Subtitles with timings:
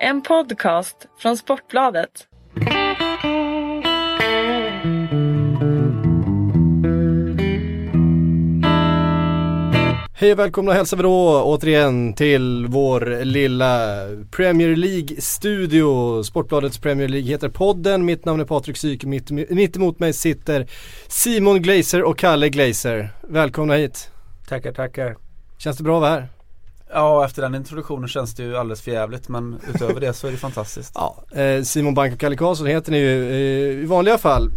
[0.00, 2.10] En podcast från Sportbladet.
[10.14, 13.98] Hej och välkomna hälsar vi då återigen till vår lilla
[14.30, 16.22] Premier League-studio.
[16.22, 18.04] Sportbladets Premier League heter podden.
[18.04, 19.04] Mitt namn är Patrik Syk.
[19.04, 20.66] Mitt, mitt emot mig sitter
[21.08, 23.10] Simon Glazer och Kalle Glazer.
[23.22, 24.10] Välkomna hit.
[24.48, 25.16] Tackar, tackar.
[25.58, 26.35] Känns det bra att vara här?
[26.92, 30.32] Ja, efter den introduktionen känns det ju alldeles för jävligt men utöver det så är
[30.32, 30.92] det fantastiskt.
[30.94, 34.50] Ja, eh, Simon Bank och Kalle Karlsson heter ni ju eh, i vanliga fall.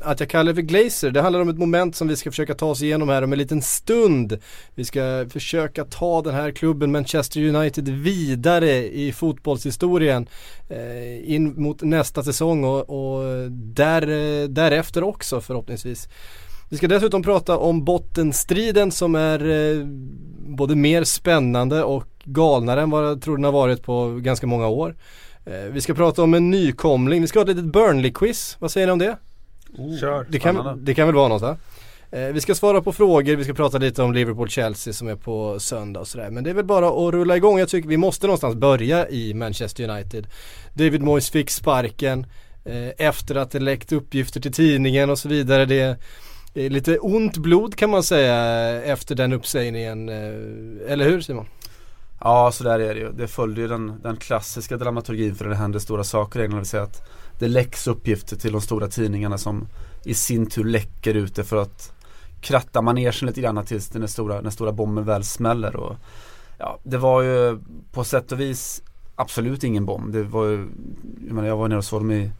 [0.00, 2.54] Att jag kallar det för Glazer, det handlar om ett moment som vi ska försöka
[2.54, 4.38] ta oss igenom här om en liten stund.
[4.74, 10.28] Vi ska försöka ta den här klubben Manchester United vidare i fotbollshistorien
[10.68, 16.08] eh, in mot nästa säsong och, och där, eh, därefter också förhoppningsvis.
[16.68, 19.86] Vi ska dessutom prata om bottenstriden som är eh,
[20.46, 24.68] både mer spännande och galnare än vad jag tror den har varit på ganska många
[24.68, 24.96] år.
[25.44, 28.86] Eh, vi ska prata om en nykomling, vi ska ha ett litet Burnley-quiz, vad säger
[28.86, 29.18] ni om det?
[29.78, 30.26] Oh, Kör.
[30.30, 31.56] Det kan, det kan väl vara något va?
[32.10, 35.60] Eh, vi ska svara på frågor, vi ska prata lite om Liverpool-Chelsea som är på
[35.60, 36.30] söndag och sådär.
[36.30, 37.58] Men det är väl bara att rulla igång.
[37.58, 40.26] Jag tycker vi måste någonstans börja i Manchester United.
[40.74, 42.26] David Moyes fick sparken
[42.64, 45.64] eh, efter att det läckt uppgifter till tidningen och så vidare.
[45.64, 45.98] Det
[46.56, 48.34] det är lite ont blod kan man säga
[48.82, 50.08] efter den uppsägningen.
[50.08, 51.46] Eh, eller hur Simon?
[52.20, 53.12] Ja, så där är det ju.
[53.12, 56.40] Det följde ju den, den klassiska dramaturgin för det händer stora saker.
[56.40, 59.68] Det vill säga att det läcks uppgifter till de stora tidningarna som
[60.04, 61.92] i sin tur läcker ut det för att
[62.40, 65.76] kratta manegen lite grann tills den stora, den stora bomben väl smäller.
[65.76, 65.96] Och,
[66.58, 67.58] ja, det var ju
[67.92, 68.82] på sätt och vis
[69.14, 70.12] absolut ingen bomb.
[70.12, 70.66] Det var ju,
[71.26, 72.30] jag, menar, jag var nere och såg dem i,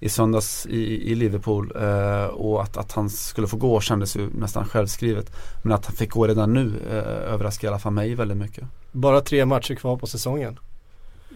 [0.00, 4.30] i söndags i, i Liverpool eh, och att, att han skulle få gå kändes ju
[4.34, 5.32] nästan självskrivet.
[5.62, 8.64] Men att han fick gå redan nu eh, överraskar i alla fall mig väldigt mycket.
[8.92, 10.58] Bara tre matcher kvar på säsongen.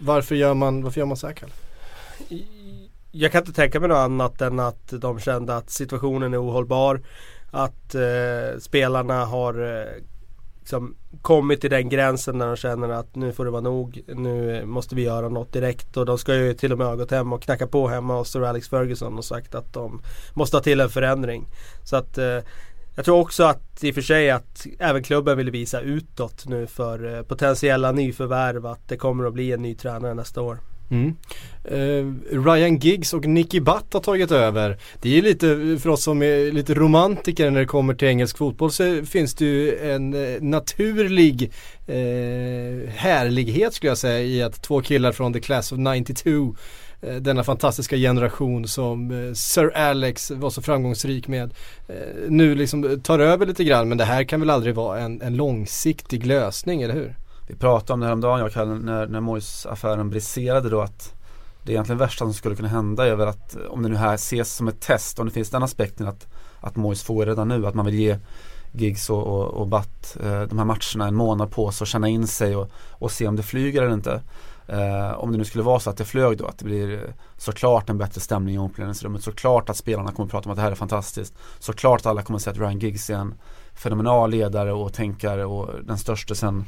[0.00, 1.52] Varför gör man, varför gör man så här Kalle?
[3.12, 7.00] Jag kan inte tänka mig något annat än att de kände att situationen är ohållbar.
[7.50, 10.02] Att eh, spelarna har eh,
[10.64, 14.00] liksom kommit till den gränsen när de känner att nu får det vara nog.
[14.06, 15.96] Nu måste vi göra något direkt.
[15.96, 18.30] Och de ska ju till och med ha gått hem och knackat på hemma hos
[18.30, 20.02] Sir Alex Ferguson och sagt att de
[20.34, 21.46] måste ha till en förändring.
[21.84, 22.38] Så att eh,
[22.94, 26.66] jag tror också att i och för sig att även klubben vill visa utåt nu
[26.66, 30.58] för eh, potentiella nyförvärv att det kommer att bli en ny tränare nästa år.
[30.90, 31.16] Mm.
[31.72, 32.14] Uh,
[32.44, 34.78] Ryan Giggs och Nicky Butt har tagit över.
[35.02, 38.38] Det är ju lite, för oss som är lite romantiker när det kommer till engelsk
[38.38, 41.52] fotboll så finns det ju en eh, naturlig
[41.88, 46.56] uh, härlighet skulle jag säga i att två killar från the class of 92
[47.20, 51.54] denna fantastiska generation som Sir Alex var så framgångsrik med
[52.28, 55.36] nu liksom tar över lite grann men det här kan väl aldrig vara en, en
[55.36, 57.14] långsiktig lösning, eller hur?
[57.46, 61.14] Vi pratade om det häromdagen jag och när, när Mois-affären briserade då att
[61.62, 64.54] det egentligen värsta som skulle kunna hända är väl att om det nu här ses
[64.54, 66.26] som ett test, om det finns den aspekten att,
[66.60, 68.18] att Mois får redan nu, att man vill ge
[68.72, 72.08] Gigs och, och, och Batt eh, de här matcherna en månad på sig och känna
[72.08, 74.22] in sig och, och se om det flyger eller inte.
[74.66, 77.10] Eh, om det nu skulle vara så att det flög då, att det blir eh,
[77.36, 80.62] såklart en bättre stämning i omklädningsrummet, såklart att spelarna kommer att prata om att det
[80.62, 83.34] här är fantastiskt, såklart att alla kommer att säga att Ryan Giggs är en
[83.74, 86.64] fenomenal ledare och tänkare och den största sen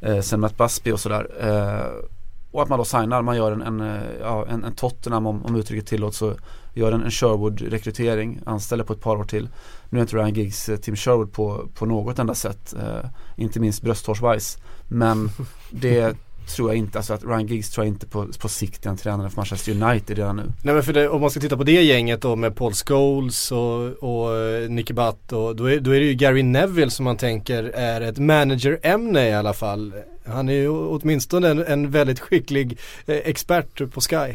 [0.00, 1.30] eh, sen Matt Busby och sådär.
[1.40, 2.04] Eh,
[2.50, 5.44] och att man då signar, man gör en, en, eh, ja, en, en Tottenham om,
[5.46, 6.34] om uttrycket tillåts så
[6.74, 9.48] gör en, en Sherwood-rekrytering, anställer på ett par år till.
[9.88, 13.60] Nu är inte Ryan Giggs eh, Tim Sherwood på, på något enda sätt, eh, inte
[13.60, 14.58] minst brösthårsbajs.
[14.88, 15.30] Men
[15.70, 16.16] det
[16.48, 18.96] tror jag inte, alltså att Ryan Giggs tror jag inte på, på sikt är en
[18.96, 20.42] tränare för Manchester United redan nu.
[20.62, 23.52] Nej men för det, om man ska titta på det gänget då med Paul Scholes
[23.52, 27.04] och, och eh, Nicky Butt och då är, då är det ju Gary Neville som
[27.04, 29.92] man tänker är ett manager-ämne i alla fall.
[30.26, 34.34] Han är ju åtminstone en, en väldigt skicklig eh, expert på Sky.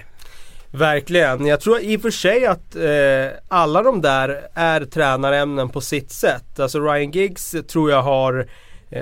[0.71, 1.45] Verkligen.
[1.45, 6.11] Jag tror i och för sig att eh, alla de där är tränarämnen på sitt
[6.11, 6.59] sätt.
[6.59, 8.47] Alltså Ryan Giggs tror jag har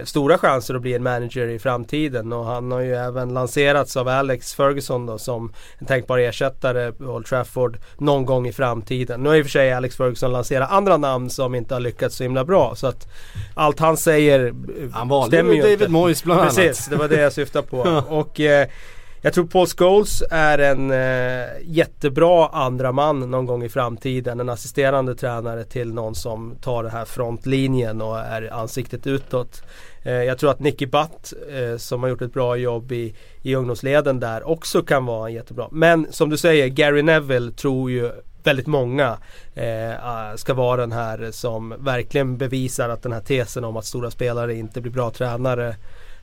[0.04, 4.08] stora chanser att bli en manager i framtiden och han har ju även lanserats av
[4.08, 9.24] Alex Ferguson då som en tänkbar ersättare på Old Trafford någon gång i framtiden.
[9.24, 12.16] Nu har i och för sig Alex Ferguson lanserat andra namn som inte har lyckats
[12.16, 13.08] så himla bra så att
[13.54, 14.54] allt han säger eh,
[14.92, 16.56] han valde stämmer ju David Moyes bland annat.
[16.56, 17.78] Precis, det var det jag syftade på.
[18.10, 18.68] och eh,
[19.24, 24.40] jag tror Paul Scholes är en eh, jättebra andra man någon gång i framtiden.
[24.40, 29.64] En assisterande tränare till någon som tar den här frontlinjen och är ansiktet utåt.
[30.04, 33.56] Eh, jag tror att Nicky Butt eh, som har gjort ett bra jobb i, i
[33.56, 35.68] ungdomsleden där också kan vara jättebra.
[35.72, 38.12] Men som du säger, Gary Neville tror ju
[38.44, 39.18] väldigt många
[39.56, 43.86] eh, ah, ska vara den här som verkligen bevisar att den här tesen om att
[43.86, 45.76] stora spelare inte blir bra tränare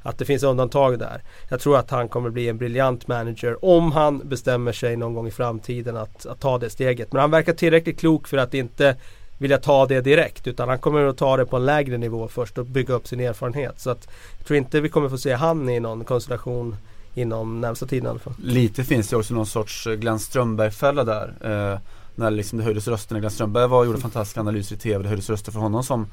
[0.02, 1.22] att det finns undantag där.
[1.48, 5.26] Jag tror att han kommer bli en briljant manager om han bestämmer sig någon gång
[5.26, 7.12] i framtiden att, att ta det steget.
[7.12, 8.96] Men han verkar tillräckligt klok för att inte
[9.38, 12.58] vilja ta det direkt utan han kommer att ta det på en lägre nivå först
[12.58, 13.80] och bygga upp sin erfarenhet.
[13.80, 14.08] Så att
[14.38, 16.76] jag tror inte vi kommer få se han i någon konstellation
[17.14, 18.34] inom närmsta tiden i alla fall.
[18.42, 21.34] Lite finns det också någon sorts eh, Glenn Strömberg-fälla där.
[21.40, 21.78] Eh,
[22.14, 25.02] när liksom det höjdes röster när Glenn Strömberg var, gjorde fantastiska analyser i TV.
[25.02, 26.06] Det höjdes röster för honom som,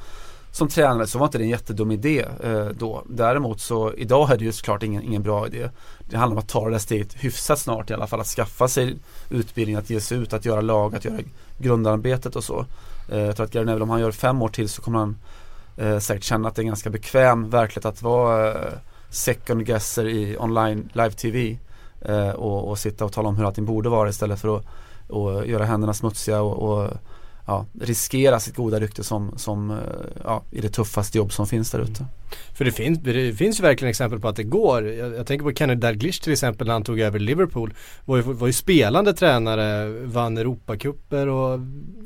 [0.56, 1.08] som tränare.
[1.08, 3.04] Så var inte det en jättedum idé eh, då.
[3.10, 5.70] Däremot så idag är det ju såklart ingen, ingen bra idé.
[6.00, 8.20] Det handlar om att ta det där steget hyfsat snart i alla fall.
[8.20, 8.96] Att skaffa sig
[9.30, 11.18] utbildning, att ge sig ut, att göra lag, att göra
[11.58, 12.66] grundarbetet och så.
[13.12, 15.18] Eh, jag tror att Gary Neville om han gör fem år till så kommer han
[15.78, 18.74] eh, säkert känna att det är en ganska bekväm verklighet att vara eh,
[19.10, 21.58] second guesser i online live-tv
[22.02, 24.66] eh, och, och, sitta och tala om hur allting borde vara istället för att
[25.08, 26.92] och göra händerna smutsiga och, och
[27.46, 29.78] ja, riskera sitt goda rykte som, som eh,
[30.24, 32.06] ja, i det tuffaste jobb som finns där ute.
[32.54, 34.88] För det finns, det finns ju verkligen exempel på att det går.
[34.88, 37.74] Jag, jag tänker på Kenny Dalglish till exempel när han tog över Liverpool.
[38.06, 41.60] Var ju, var ju spelande tränare, vann Europacuper och,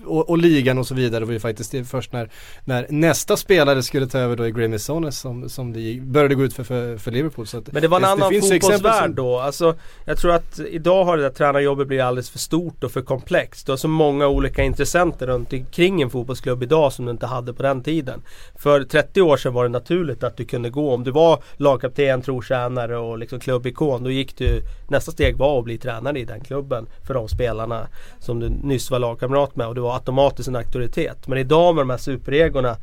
[0.05, 1.19] och, och, ligan och så vidare.
[1.19, 2.29] Det var ju faktiskt det först när,
[2.65, 6.43] när nästa spelare skulle ta över då i Graeme Sones som, som det började gå
[6.43, 7.47] ut för, för, för Liverpool.
[7.47, 9.39] Så Men det var en det, annan fotbollsvärld då.
[9.39, 9.75] Alltså,
[10.05, 13.65] jag tror att idag har det där tränarjobbet blivit alldeles för stort och för komplext.
[13.65, 17.53] Du har så många olika intressenter runt omkring en fotbollsklubb idag som du inte hade
[17.53, 18.21] på den tiden.
[18.55, 20.94] För 30 år sedan var det naturligt att du kunde gå.
[20.94, 24.04] Om du var lagkapten, trotjänare och liksom klubbikon.
[24.04, 26.88] Då gick du Nästa steg var att bli tränare i den klubben.
[27.07, 27.88] För de spelarna
[28.19, 29.68] som du nyss var lagkamrat med.
[29.68, 31.27] Och du var automatiskt en auktoritet.
[31.27, 32.77] Men idag med de här superegorna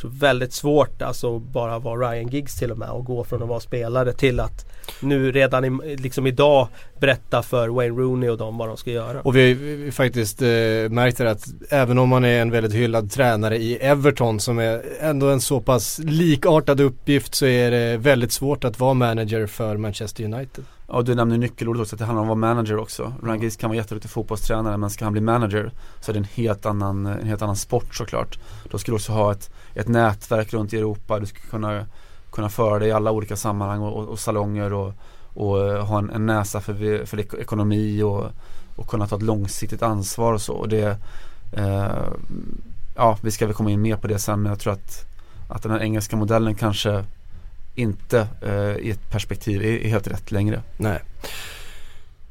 [0.00, 3.48] så väldigt svårt alltså bara vara Ryan Giggs till och med och gå från att
[3.48, 4.66] vara spelare till att
[5.00, 6.68] nu redan i, liksom idag
[7.00, 9.20] berätta för Wayne Rooney och dem vad de ska göra.
[9.20, 9.52] Och vi
[9.84, 10.48] har faktiskt eh,
[10.90, 15.28] märkt att även om man är en väldigt hyllad tränare i Everton som är ändå
[15.28, 20.24] en så pass likartad uppgift så är det väldigt svårt att vara manager för Manchester
[20.24, 20.64] United.
[20.90, 23.12] Ja du nämner nyckelordet också, att det handlar om att vara manager också.
[23.22, 26.24] Ryan Giggs kan vara jätteduktig fotbollstränare men ska han bli manager så är det en
[26.24, 28.38] helt annan, en helt annan sport såklart.
[28.70, 31.86] Då ska du också ha ett, ett nätverk runt i Europa, du ska kunna,
[32.30, 34.92] kunna föra dig i alla olika sammanhang och, och, och salonger och,
[35.34, 38.24] och eh, ha en, en, näsa för, för ekonomi och,
[38.76, 40.52] och kunna ta ett långsiktigt ansvar och så.
[40.52, 40.96] Och det,
[41.52, 42.08] eh,
[42.96, 45.06] ja vi ska väl komma in mer på det sen men jag tror att,
[45.48, 47.04] att den här engelska modellen kanske
[47.74, 50.62] inte eh, i ett perspektiv är, är, helt rätt längre.
[50.76, 51.00] Nej.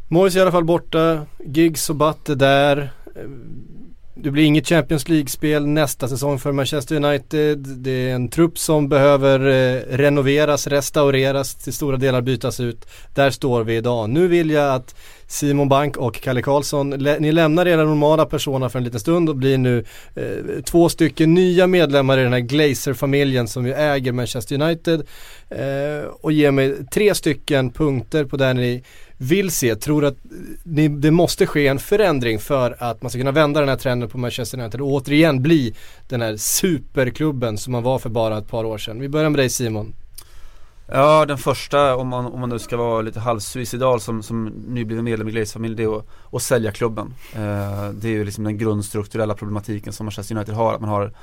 [0.09, 2.91] är i alla fall borta, Giggs och Batte där.
[4.19, 7.57] Det blir inget Champions League-spel nästa säsong för Manchester United.
[7.57, 12.85] Det är en trupp som behöver eh, renoveras, restaureras, till stora delar bytas ut.
[13.15, 14.09] Där står vi idag.
[14.09, 14.95] Nu vill jag att
[15.27, 19.35] Simon Bank och Kalle Karlsson, ni lämnar era normala personer för en liten stund och
[19.35, 19.85] blir nu
[20.15, 25.01] eh, två stycken nya medlemmar i den här Glazer-familjen som ju äger Manchester United.
[25.49, 28.83] Eh, och ger mig tre stycken punkter på där ni
[29.17, 30.17] vill se, tror att
[30.63, 34.09] ni, det måste ske en förändring för att man ska kunna vända den här trenden
[34.09, 35.75] på Manchester United och återigen bli
[36.07, 38.99] den här superklubben som man var för bara ett par år sedan.
[38.99, 39.93] Vi börjar med dig Simon.
[40.91, 45.05] Ja den första om man, om man nu ska vara lite halvsuicidal som, som nybliven
[45.05, 47.13] medlem i Glaze-familj det är att, att sälja klubben.
[47.33, 50.73] Eh, det är ju liksom den grundstrukturella problematiken som Manchester United har.
[50.73, 51.13] Att man har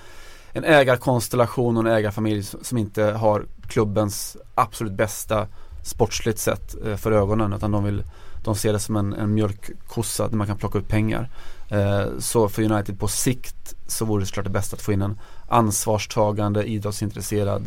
[0.52, 5.46] en ägarkonstellation och en ägarfamilj som inte har klubbens absolut bästa
[5.84, 8.02] sportsligt sett eh, för ögonen utan de vill
[8.44, 11.28] de ser det som en, en mjölkkossa där man kan plocka ut pengar.
[11.68, 15.02] Eh, så för United på sikt så vore det såklart det bästa att få in
[15.02, 15.18] en
[15.48, 17.66] ansvarstagande, idrottsintresserad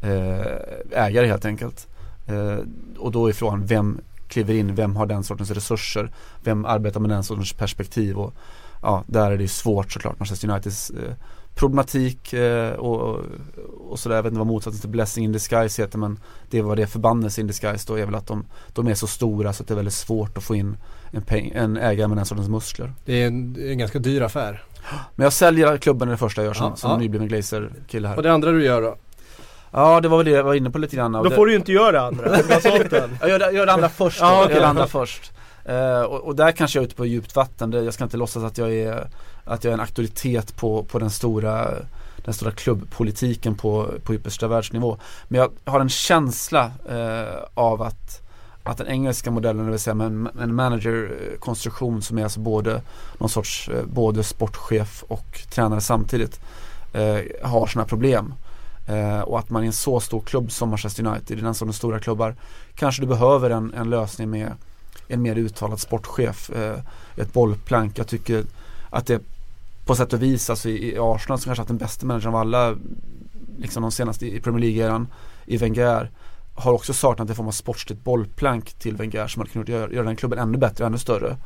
[0.00, 0.46] eh,
[0.90, 1.86] ägare helt enkelt.
[2.26, 2.58] Eh,
[2.98, 6.10] och då är frågan vem kliver in, vem har den sortens resurser,
[6.42, 8.34] vem arbetar med den sortens perspektiv och
[8.82, 10.18] ja, där är det svårt såklart.
[10.18, 11.14] Manchester Uniteds eh,
[11.56, 13.24] problematik eh, och,
[13.88, 14.16] och sådär.
[14.16, 16.18] Jag vet inte vad motsatsen till blessing in disguise heter men
[16.50, 18.44] det vad det förbannelse in disguise då är väl att de,
[18.74, 20.76] de är så stora så att det är väldigt svårt att få in
[21.10, 22.92] en, peng, en ägare med den sortens muskler.
[23.04, 24.64] Det är en, en ganska dyr affär.
[25.14, 26.96] Men jag säljer klubben det första jag gör som, ja, som ja.
[26.96, 28.16] nybliven Glazer-kille här.
[28.16, 28.96] Och det andra du gör då?
[29.70, 31.12] Ja det var väl det jag var inne på lite grann.
[31.12, 32.24] Då får du ju inte göra det andra.
[33.20, 34.20] jag gör, det andra först.
[34.20, 34.54] Ja, okay.
[34.54, 35.32] det andra först.
[35.68, 37.72] Eh, och, och, där kanske jag är ute på djupt vatten.
[37.72, 39.08] Jag ska inte låtsas att jag är,
[39.44, 41.74] att jag är en auktoritet på, på den stora
[42.16, 44.98] den stora klubbpolitiken på, på yppersta världsnivå.
[45.28, 48.22] Men jag har en känsla eh, av att
[48.62, 52.82] att den engelska modellen, det vill säga med en, en managerkonstruktion som är alltså både
[53.18, 56.40] någon sorts eh, både sportchef och tränare samtidigt
[56.92, 58.34] eh, har sådana problem.
[58.86, 61.76] Eh, och att man i en så stor klubb som Manchester United, i den sortens
[61.76, 62.36] stora klubbar,
[62.74, 64.52] kanske du behöver en, en lösning med
[65.08, 66.78] en mer uttalad sportchef, eh,
[67.16, 67.98] ett bollplank.
[67.98, 68.44] Jag tycker
[68.90, 69.22] att det
[69.86, 72.36] på sätt och vis, alltså i, i Arsenal som kanske haft den bästa managern av
[72.36, 72.76] alla,
[73.58, 75.06] liksom de senaste i Premier League-eran,
[75.46, 76.10] i Wenger,
[76.54, 80.06] har också saknat en form av sportsligt bollplank till Wenger som hade kunnat göra, göra
[80.06, 81.36] den klubben ännu bättre ännu större.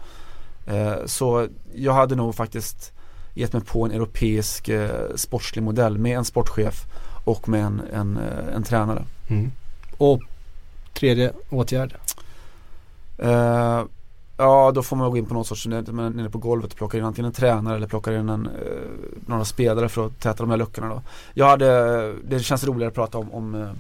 [0.67, 2.93] Eh, så jag hade nog faktiskt
[3.35, 6.85] gett mig på en europeisk eh, sportslig modell med en sportchef
[7.25, 9.05] och med en, en, en, en tränare.
[9.29, 9.53] Mm.
[9.99, 10.23] Och
[10.95, 11.95] tredje åtgärd?
[13.23, 13.85] Eh,
[14.37, 16.99] ja då får man gå in på något sorts, man nere på golvet och plockar
[16.99, 18.53] in antingen en tränare eller plockar in en, eh,
[19.27, 21.03] några spelare för att täta de här luckorna då.
[21.35, 23.71] Jag hade, det känns roligare att prata om, om, eh,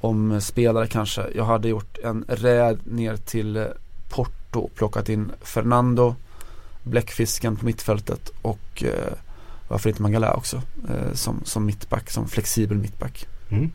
[0.00, 1.26] om spelare kanske.
[1.34, 3.66] Jag hade gjort en räd ner till
[4.10, 6.14] Porto och plockat in Fernando,
[6.82, 8.84] Bläckfisken på mittfältet och
[9.68, 10.62] varför inte Mangala också
[11.12, 13.26] som, som mittback, som flexibel mittback.
[13.50, 13.70] Mm.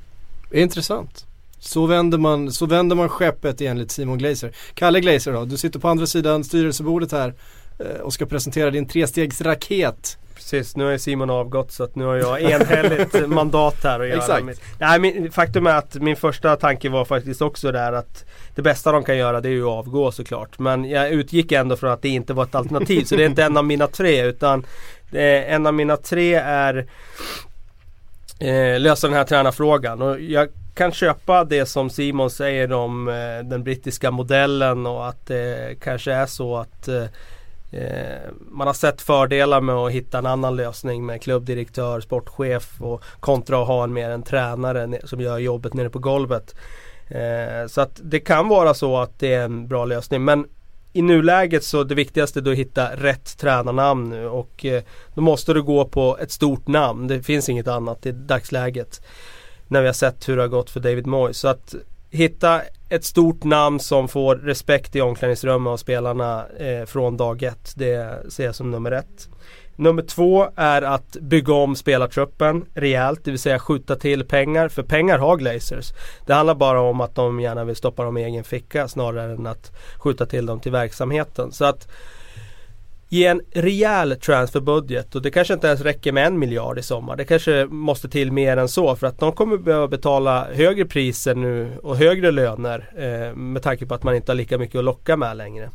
[0.52, 1.27] Intressant.
[1.60, 4.52] Så vänder, man, så vänder man skeppet enligt Simon Glazer.
[4.74, 7.34] Kalle Glazer då, du sitter på andra sidan styrelsebordet här
[7.80, 10.18] eh, och ska presentera din trestegsraket.
[10.36, 14.18] Precis, nu har Simon avgått så att nu har jag enhälligt mandat här att göra
[14.18, 14.46] Exakt.
[14.46, 14.62] mitt.
[14.80, 18.92] Nej, min, faktum är att min första tanke var faktiskt också där att det bästa
[18.92, 20.60] de kan göra det är ju att avgå såklart.
[20.60, 23.44] Men jag utgick ändå från att det inte var ett alternativ så det är inte
[23.44, 24.66] en av mina tre utan
[25.12, 26.88] eh, en av mina tre är
[28.40, 30.02] eh, lösa den här tränarfrågan.
[30.02, 35.26] Och jag kan köpa det som Simon säger om eh, den brittiska modellen och att
[35.28, 37.04] det kanske är så att eh,
[37.72, 43.04] eh, man har sett fördelar med att hitta en annan lösning med klubbdirektör, sportchef och
[43.20, 46.56] kontra att ha en mer en tränare som gör jobbet nere på golvet.
[47.08, 50.46] Eh, så att det kan vara så att det är en bra lösning men
[50.94, 55.22] i nuläget så det viktigaste är då att hitta rätt tränarnamn nu och eh, då
[55.22, 57.08] måste du gå på ett stort namn.
[57.08, 59.02] Det finns inget annat i dagsläget.
[59.68, 61.38] När vi har sett hur det har gått för David Moyes.
[61.38, 61.76] Så att
[62.10, 67.74] hitta ett stort namn som får respekt i omklädningsrummet av spelarna eh, från dag ett.
[67.76, 69.30] Det ser jag som nummer ett.
[69.76, 74.70] Nummer två är att bygga om spelartruppen rejält, det vill säga skjuta till pengar.
[74.70, 75.92] För pengar har Glazers.
[76.26, 79.48] Det handlar bara om att de gärna vill stoppa dem i egen ficka snarare än
[79.48, 81.52] att skjuta till dem till verksamheten.
[81.52, 81.88] Så att
[83.10, 87.16] ge en rejäl transferbudget och det kanske inte ens räcker med en miljard i sommar.
[87.16, 91.36] Det kanske måste till mer än så för att de kommer behöva betala högre priser
[91.36, 94.86] nu och högre löner eh, med tanke på att man inte har lika mycket att
[94.86, 95.70] locka med längre.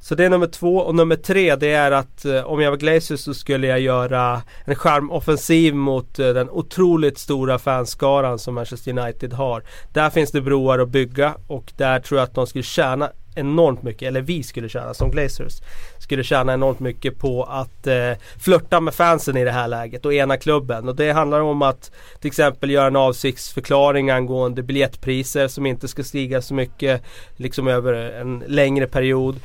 [0.00, 2.78] Så det är nummer två och nummer tre det är att eh, om jag var
[2.78, 8.98] Glazer så skulle jag göra en charmoffensiv mot eh, den otroligt stora fanskaran som Manchester
[8.98, 9.62] United har.
[9.92, 13.82] Där finns det broar att bygga och där tror jag att de skulle tjäna enormt
[13.82, 15.60] mycket, eller vi skulle tjäna som Glazers
[15.98, 20.14] skulle tjäna enormt mycket på att eh, flörta med fansen i det här läget och
[20.14, 20.88] ena klubben.
[20.88, 21.90] Och det handlar om att
[22.20, 27.02] till exempel göra en avsiktsförklaring angående biljettpriser som inte ska stiga så mycket
[27.36, 29.40] liksom över en längre period.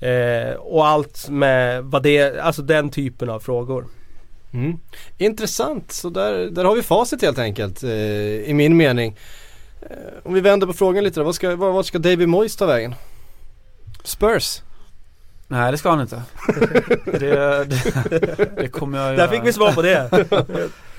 [0.00, 3.86] Eh, och allt med vad det, alltså den typen av frågor.
[4.52, 4.78] Mm.
[5.18, 9.16] Intressant, så där, där har vi facit helt enkelt eh, i min mening.
[9.82, 12.56] Eh, om vi vänder på frågan lite då, vad ska, vad, vad ska David Moyes
[12.56, 12.94] ta vägen?
[14.04, 14.62] Spurs?
[15.50, 16.22] Nej det ska han inte.
[17.04, 20.10] det, det, det kommer jag Där fick vi svar på det.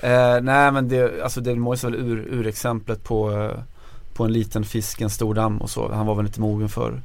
[0.00, 3.58] eh, nej men det, alltså David Moyes är väl ur, urexemplet på, eh,
[4.14, 5.92] på en liten fisk, en stor damm och så.
[5.92, 7.02] Han var väl inte mogen för,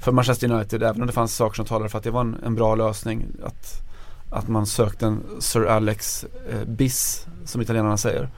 [0.00, 2.36] för Manchester United även om det fanns saker som talade för att det var en,
[2.44, 3.26] en bra lösning.
[3.44, 3.82] Att,
[4.30, 8.28] att man sökte en Sir Alex eh, Biss som italienarna säger.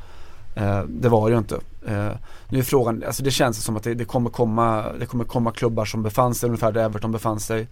[0.55, 1.55] Eh, det var det ju inte.
[1.87, 2.11] Eh,
[2.49, 5.51] nu är frågan, alltså det känns som att det, det, kommer komma, det kommer komma
[5.51, 7.69] klubbar som befann sig ungefär där Everton befann sig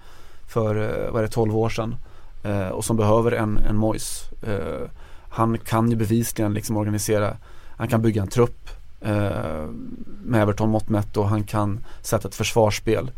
[0.49, 1.97] för, eh, vad är det, 12 år sedan.
[2.43, 4.31] Eh, och som behöver en, en Mois.
[4.43, 4.89] Eh,
[5.29, 7.37] han kan ju bevisligen liksom organisera,
[7.77, 8.69] han kan bygga en trupp
[9.01, 9.67] eh,
[10.23, 13.11] med Everton mått mätt och han kan sätta ett försvarsspel.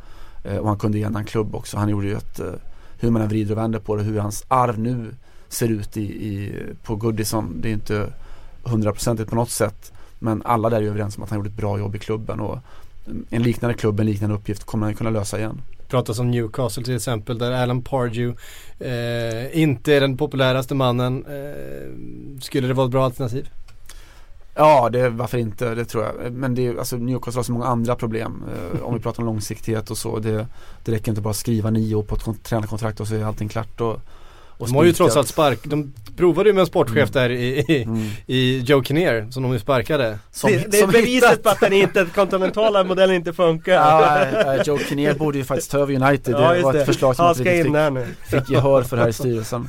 [0.44, 1.76] Eh, och han kunde ena en klubb också.
[1.76, 2.52] Han gjorde ju ett, eh,
[2.98, 5.14] hur man än vrider och vänder på det, hur hans arv nu
[5.48, 6.52] ser ut i, i,
[6.82, 7.60] på Goodison.
[7.60, 8.12] Det är inte
[8.64, 9.92] hundraprocentigt på något sätt.
[10.18, 12.58] Men alla där är överens om att han gjorde ett bra jobb i klubben och
[13.30, 15.60] en liknande klubb, en liknande uppgift kommer han kunna lösa igen.
[15.88, 18.36] pratas om Newcastle till exempel där Alan Pardew
[18.78, 21.24] eh, inte är den populäraste mannen.
[21.26, 23.48] Eh, skulle det vara ett bra alternativ?
[24.54, 26.32] Ja, det, varför inte, det tror jag.
[26.32, 28.44] Men det alltså Newcastle har så många andra problem.
[28.74, 30.18] Eh, om vi pratar om långsiktighet och så.
[30.18, 30.46] Det,
[30.84, 33.24] det räcker inte bara att skriva nio år på ett kon- tränarkontrakt och så är
[33.24, 33.80] allting klart.
[33.80, 34.00] Och,
[34.58, 37.12] och De har ju trots allt spark, de provade ju med en sportchef Mm.
[37.12, 38.10] där i, i, Mm.
[38.26, 40.18] i Joe Kinnear som de ju sparkade.
[40.32, 43.72] Som, det, det är som beviset hittat- på att den inte, kontinentala modellen inte funkar.
[43.72, 46.34] Ja, äh, Joe Kinnear borde ju faktiskt ta över United.
[46.34, 46.80] Ja, det var det.
[46.80, 47.72] ett förslag som inte riktigt
[48.30, 49.68] fick, fick gehör för här i styrelsen.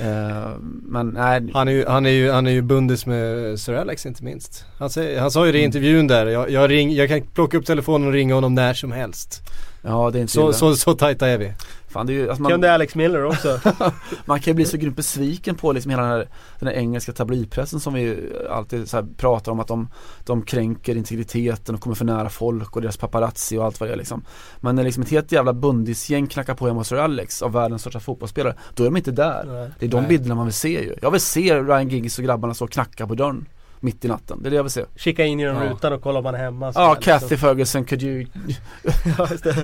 [0.00, 0.50] Eh,
[0.82, 4.06] men nej, Han är ju, han är ju, han är ju bundis med Sir Alex
[4.06, 4.64] inte minst.
[4.78, 7.56] Han, säger, han sa ju det i intervjun där, jag, jag, ring, jag kan plocka
[7.56, 9.40] upp telefonen och ringa honom när som helst.
[9.82, 11.52] Ja det är inte Så, så, så tajta är vi.
[11.88, 13.60] Fan, det är ju, alltså man, Kunde Alex Miller också.
[14.24, 17.12] man kan ju bli så grymt besviken på liksom hela den här, den här engelska
[17.12, 19.88] tabloidpressen som vi alltid så här pratar om att de,
[20.24, 23.92] de kränker integriteten och kommer för nära folk och deras paparazzi och allt vad det
[23.92, 24.24] är liksom.
[24.60, 27.80] Men när liksom ett helt jävla bundisgäng knackar på hemma hos Sir Alex av världens
[27.80, 29.44] största fotbollsspelare, då är de inte där.
[29.46, 29.70] Nej.
[29.78, 30.08] Det är de Nej.
[30.08, 30.94] bilderna man vill se ju.
[31.02, 33.46] Jag vill se Ryan Giggs och grabbarna och knacka på dörren
[33.82, 34.38] mitt i natten.
[34.42, 34.84] Det är det jag vill se.
[34.96, 35.70] Kika in genom Ja.
[35.70, 36.72] rutan och kolla om han är hemma.
[36.74, 37.38] Ja, här, Kathy liksom.
[37.48, 38.26] Ferguson, could you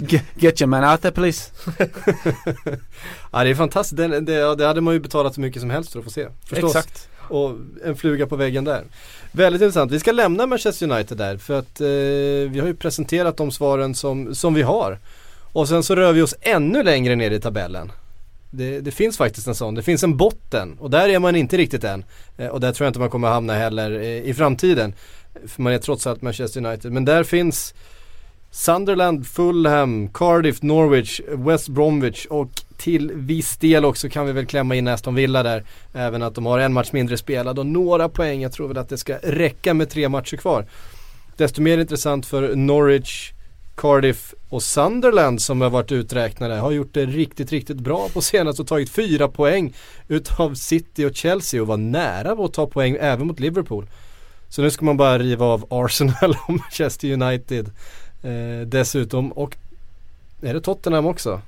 [0.00, 1.50] get, get your man out there please?
[3.32, 5.92] Ja det är fantastiskt, det, det, det hade man ju betalat så mycket som helst
[5.92, 6.26] för att få se.
[6.44, 6.76] Förstås.
[6.76, 7.08] Exakt.
[7.28, 7.50] Och
[7.84, 8.84] en fluga på väggen där.
[9.32, 9.92] Väldigt intressant.
[9.92, 11.86] Vi ska lämna Manchester United där för att eh,
[12.52, 14.98] vi har ju presenterat de svaren som, som vi har.
[15.52, 17.92] Och sen så rör vi oss ännu längre ner i tabellen.
[18.50, 21.56] Det, det finns faktiskt en sån, det finns en botten och där är man inte
[21.56, 22.04] riktigt än.
[22.36, 24.94] Eh, och där tror jag inte man kommer hamna heller eh, i framtiden.
[25.46, 26.92] För man är trots allt Manchester United.
[26.92, 27.74] Men där finns
[28.50, 34.74] Sunderland, Fulham, Cardiff, Norwich, West Bromwich och till viss del också kan vi väl klämma
[34.74, 35.64] in Aston Villa där.
[35.92, 38.42] Även att de har en match mindre spelad och några poäng.
[38.42, 40.66] Jag tror väl att det ska räcka med tre matcher kvar.
[41.36, 43.32] Desto mer intressant för Norwich,
[43.78, 48.60] Cardiff och Sunderland som har varit uträknade har gjort det riktigt, riktigt bra på senast
[48.60, 49.74] och tagit fyra poäng
[50.08, 53.86] utav City och Chelsea och var nära att ta poäng även mot Liverpool.
[54.48, 57.70] Så nu ska man bara riva av Arsenal och Manchester United
[58.22, 59.56] eh, dessutom och
[60.42, 61.40] är det Tottenham också?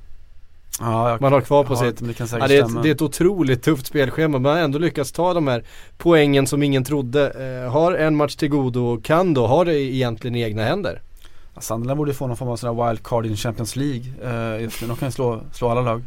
[0.80, 3.02] Ja, Man har kvar på har sitt det Ja, det, är ett, det är ett
[3.02, 5.64] otroligt tufft spelschema men man har ändå lyckats ta de här
[5.98, 7.30] poängen som ingen trodde.
[7.30, 11.00] Eh, har en match till godo och kan då ha det egentligen i egna händer.
[11.60, 14.88] Sunderland borde få någon form av sån wildcard in Champions League eh, just nu.
[14.88, 16.02] De kan ju slå, slå alla lag.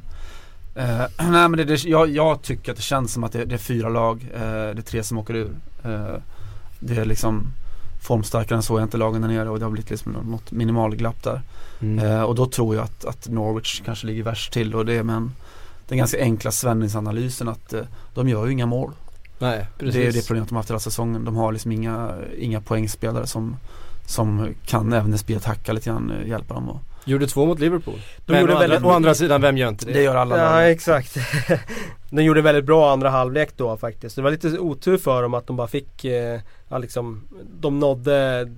[0.76, 3.56] Eh, nej men det, det, jag, jag tycker att det känns som att det, det
[3.56, 4.28] är fyra lag.
[4.34, 5.52] Eh, det är tre som åker ur.
[5.84, 6.16] Eh,
[6.80, 7.48] det är liksom
[8.02, 11.24] formstarkare än så är inte lagen där nere och det har blivit liksom något minimalglapp
[11.24, 11.42] där.
[12.04, 15.04] Eh, och då tror jag att, att Norwich kanske ligger värst till och det är
[15.04, 15.32] med en,
[15.88, 17.82] den ganska enkla svängningsanalysen att eh,
[18.14, 18.92] de gör ju inga mål.
[19.44, 19.96] Nej, precis.
[19.96, 21.26] Det är det problemet de har haft hela säsongen.
[21.26, 23.56] De har liksom inga, inga poängspelare som,
[24.06, 26.70] som kan även när spelet hackar lite grann eh, hjälpa dem.
[26.70, 28.00] Och Gjorde två mot Liverpool.
[28.26, 29.94] De men gjorde å, andra, väldigt- å andra sidan, vem gör inte det?
[29.94, 30.72] det gör alla Ja lag.
[30.72, 31.18] exakt.
[32.10, 34.16] De gjorde väldigt bra andra halvlek då faktiskt.
[34.16, 36.40] Det var lite otur för dem att de bara fick, eh,
[36.80, 37.24] liksom,
[37.60, 38.50] de nådde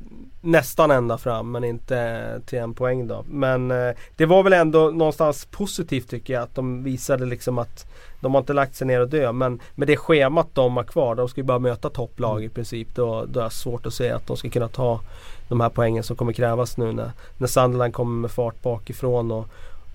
[0.41, 3.25] nästan ända fram men inte till en poäng då.
[3.29, 7.85] Men eh, det var väl ändå någonstans positivt tycker jag att de visade liksom att
[8.25, 11.15] de har inte lagt sig ner och dö men med det schemat de har kvar,
[11.15, 12.87] de ska ju bara möta topplag i princip.
[12.95, 14.99] Då, då är det svårt att se att de ska kunna ta
[15.47, 19.47] de här poängen som kommer krävas nu när, när Sunderland kommer med fart bakifrån och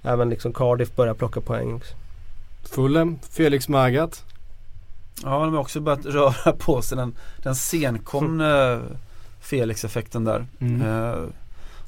[0.03, 1.75] även liksom Cardiff börjar plocka poäng.
[1.75, 1.95] också.
[2.63, 4.19] Fulham, Felix Magath.
[5.23, 8.81] Ja, de har också börjat röra på sig den, den senkomne
[9.41, 10.47] Felix-effekten där.
[10.59, 10.83] Mm.
[10.83, 11.19] Eh,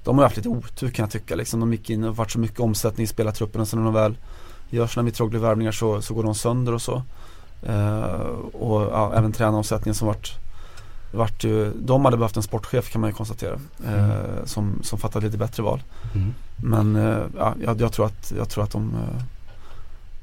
[0.04, 1.60] de har haft lite otur kan jag tycka liksom.
[1.60, 4.16] De gick in och varit så mycket omsättning i spelartruppen och sen när de väl
[4.72, 7.02] gör sina Mitroglou-värvningar så, så går de sönder och så.
[7.62, 8.02] Eh,
[8.52, 10.32] och ja, även tränaromsättningen som vart
[11.14, 13.54] vart ju, de hade behövt en sportchef kan man ju konstatera.
[13.86, 14.46] Eh, Mm.
[14.46, 15.82] som, som fattade lite bättre val.
[16.14, 16.34] Mm.
[16.56, 19.22] Men eh, ja, jag, jag, tror att, jag tror att de eh,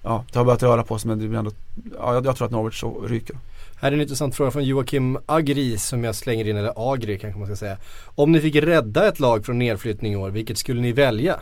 [0.04, 1.52] Ja, det har börjat röra på sig men det blir ändå
[2.00, 3.36] Ja, jag, jag tror att Norwich så ryker.
[3.82, 7.40] Här är en intressant fråga från Joakim Agri som jag slänger in, eller Agri kanske
[7.40, 7.78] man ska säga.
[8.16, 11.40] Om ni fick rädda ett lag från nedflyttning i år, vilket skulle ni välja?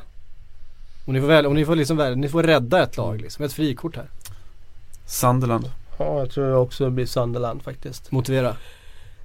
[1.07, 3.45] Om ni får, välja, om ni får, liksom välja, ni får rädda ett lag liksom,
[3.45, 4.09] ett frikort här.
[5.05, 5.71] Sunderland.
[5.97, 8.11] Ja, jag tror också det blir Sunderland faktiskt.
[8.11, 8.55] Motivera.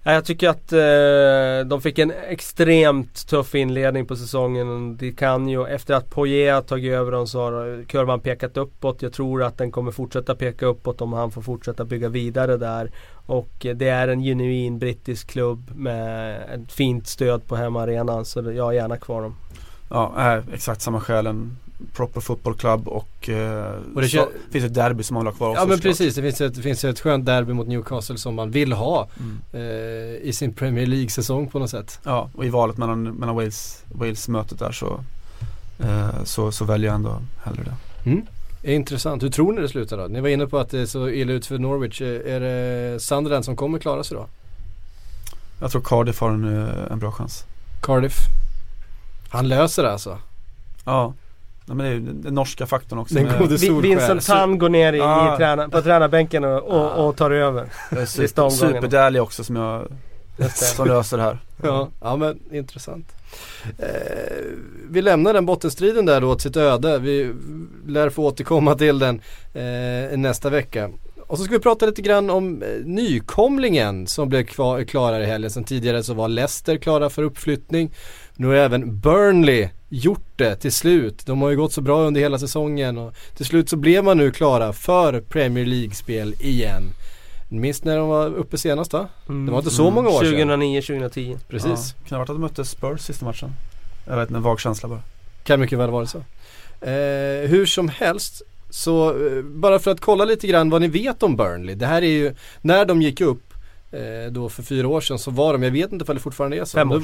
[0.03, 4.97] Ja, Jag tycker att eh, de fick en extremt tuff inledning på säsongen.
[4.97, 9.03] Det kan ju, efter att Poirier har tagit över dem så har kurvan pekat uppåt.
[9.03, 12.91] Jag tror att den kommer fortsätta peka uppåt om han får fortsätta bygga vidare där.
[13.27, 18.25] Och eh, det är en genuin brittisk klubb med ett fint stöd på hemmaarenan.
[18.25, 19.37] Så jag har gärna kvar dem.
[19.91, 21.27] Ja, äh, exakt samma skäl.
[21.93, 25.37] Proper football club och, eh, Och det så, finns ett derby som man vill ha
[25.37, 28.19] kvar också Ja men precis, det finns, ett, det finns ett skönt derby mot Newcastle
[28.19, 29.39] som man vill ha Mm.
[29.53, 32.01] eh, i sin Premier League-säsong på något sätt.
[32.05, 35.01] Ja, och i valet mellan, mellan Wales, Wales-mötet där så,
[35.79, 38.11] eh, så, så väljer jag ändå hellre det.
[38.11, 38.27] Mm.
[38.63, 39.23] Är intressant.
[39.23, 40.05] Hur tror ni det slutar då?
[40.07, 42.01] Ni var inne på att det är så illa ut för Norwich.
[42.01, 44.27] Är är det Sunderland som kommer klara sig då?
[45.61, 47.45] Jag tror Cardiff har en, eh, en bra chans.
[47.83, 48.17] Cardiff?
[49.31, 50.19] Han löser det alltså?
[50.85, 51.15] Ja,
[51.73, 53.15] Nej, men det är ju den, norska faktorn också.
[53.15, 53.81] Den gode Solskär.
[53.81, 55.35] Vincent Tan går ner i, Ja.
[55.35, 57.69] i träna, på tränarbänken och, och, och tar över.
[57.91, 59.21] det är sista super, omgången.
[59.21, 59.89] Också som jag
[60.55, 61.39] som löser det här.
[61.63, 63.13] Ja, ja men intressant.
[63.79, 63.87] Eh,
[64.91, 66.99] vi lämnar den bottenstriden där då åt sitt öde.
[66.99, 67.35] Vi
[67.87, 69.21] lär få återkomma till den
[69.55, 70.91] eh, nästa vecka.
[71.27, 75.27] Och så ska vi prata lite grann om eh, nykomlingen som blev kvar, klara i
[75.27, 75.51] helgen.
[75.51, 77.91] Sen tidigare så var Leicester klara för uppflyttning.
[78.37, 81.27] Nu har även Burnley gjort det till slut.
[81.27, 84.19] De har ju gått så bra under hela säsongen och till slut så blev man
[84.19, 86.83] nu klara för Premier League-spel igen.
[87.49, 89.09] Minns när de var uppe senast va?
[89.29, 89.47] Mm.
[89.47, 90.51] Det var inte så många år sedan.
[90.51, 91.39] 2009-2010.
[91.49, 91.95] Precis.
[91.99, 93.51] Ja, kan det ha varit att de mötte Spurs sista matchen?
[94.07, 95.03] Jag vet inte, en vag känsla bara.
[95.45, 96.19] Kan mycket väl vara så.
[96.81, 101.23] Eh, hur som helst, så eh, bara för att kolla lite grann vad ni vet
[101.23, 101.75] om Burnley.
[101.75, 103.52] Det här är ju, när de gick upp
[104.31, 106.65] då för fyra år sedan så var de, jag vet inte om det fortfarande är
[106.65, 106.79] så.
[106.79, 107.03] Fem år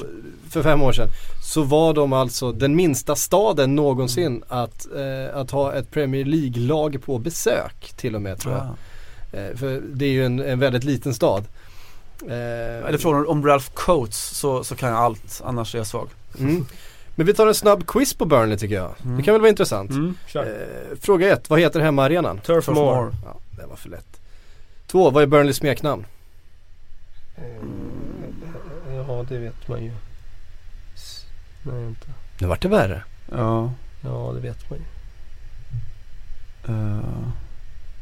[0.51, 1.09] För fem år sedan.
[1.45, 7.03] Så var de alltså den minsta staden någonsin att, eh, att ha ett Premier League-lag
[7.05, 8.63] på besök till och med tror jag.
[8.63, 9.37] Ah.
[9.37, 11.45] Eh, för det är ju en, en väldigt liten stad.
[12.27, 16.09] Eh, Eller frågan om Ralph Coates så, så kan jag allt, annars är jag svag.
[16.39, 16.67] mm.
[17.15, 18.95] Men vi tar en snabb quiz på Burnley tycker jag.
[19.17, 19.91] Det kan väl vara intressant.
[19.91, 20.15] Mm.
[20.35, 20.43] Eh,
[21.01, 22.37] fråga ett, vad heter hemmaarenan?
[22.39, 22.95] Turf Turf Moor.
[22.95, 23.15] Moor.
[23.25, 24.21] Ja, det var för lätt.
[24.87, 26.05] Två, vad är Burnleys smeknamn?
[29.09, 29.93] Ja, det vet man ju.
[31.63, 32.07] Nej, inte.
[32.41, 33.03] Nu vart det värre.
[33.33, 33.73] Ja.
[34.05, 34.85] Ja, det vet man ju.
[36.73, 37.29] Uh,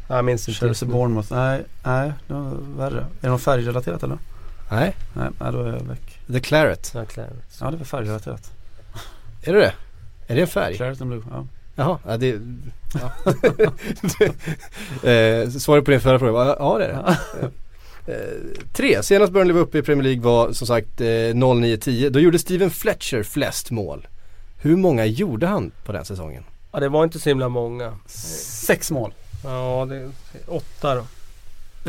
[0.08, 0.60] Jag minns inte.
[0.60, 1.32] Chelsea Bournemouth.
[1.32, 3.00] Nej, nej, det var värre.
[3.00, 4.18] Är det något färgrelaterat eller?
[4.70, 6.20] Nej, Nej, nej då är jag väck.
[6.32, 6.92] The Claret.
[6.94, 7.64] Ja, Clarence.
[7.64, 8.52] Ja det var färgrelaterat.
[9.42, 9.74] Är det det?
[10.26, 10.76] Är det en färg?
[10.76, 11.46] Claret and Blue, ja.
[11.74, 12.40] Jaha, ja, det...
[12.94, 13.32] Ja.
[15.10, 17.50] eh, svaret på din förra fråga var ja det är det.
[18.06, 18.14] Eh,
[18.72, 22.10] tre, senast Burnley var uppe i Premier League var som sagt eh, 09-10.
[22.10, 24.06] Då gjorde Steven Fletcher flest mål.
[24.62, 26.44] Hur många gjorde han på den säsongen?
[26.72, 27.98] Ja, det var inte så himla många.
[28.06, 29.12] Sex mål.
[29.44, 30.08] Ja, det
[30.46, 31.04] åtta då.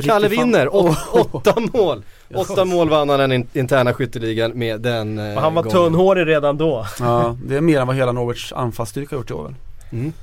[0.03, 1.35] Kalle vinner, Å- Oh.
[1.35, 2.03] åtta mål!
[2.35, 5.77] Åtta mål vann han den in- interna skytteligan med den eh, han var gången.
[5.77, 6.85] tunnhårig redan då.
[6.99, 9.53] Ja, det är mer än vad hela Norwich anfallsstyrka gjort i år väl?
[9.91, 10.13] Mm.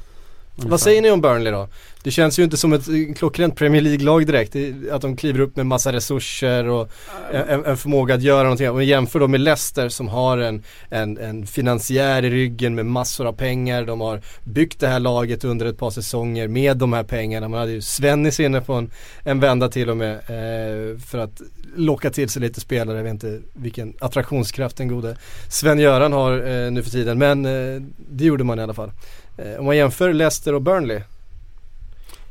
[0.56, 1.68] Vad säger ni om Burnley då?
[2.04, 4.56] Det känns ju inte som ett klockrent Premier League-lag direkt.
[4.92, 6.90] Att de kliver upp med massa resurser och
[7.32, 8.70] en, en förmåga att göra någonting.
[8.70, 12.86] Om vi jämför då med Leicester som har en, en, en finansiär i ryggen med
[12.86, 13.84] massor av pengar.
[13.84, 17.48] De har byggt det här laget under ett par säsonger med de här pengarna.
[17.48, 18.90] Man hade ju Svennis inne på en,
[19.22, 21.40] en vända till och med eh, för att
[21.76, 22.96] locka till sig lite spelare.
[22.96, 25.16] Jag vet inte vilken attraktionskraft den gode
[25.50, 27.18] Sven-Göran har eh, nu för tiden.
[27.18, 28.90] Men eh, det gjorde man i alla fall.
[29.38, 31.00] Eh, om man jämför Leicester och Burnley.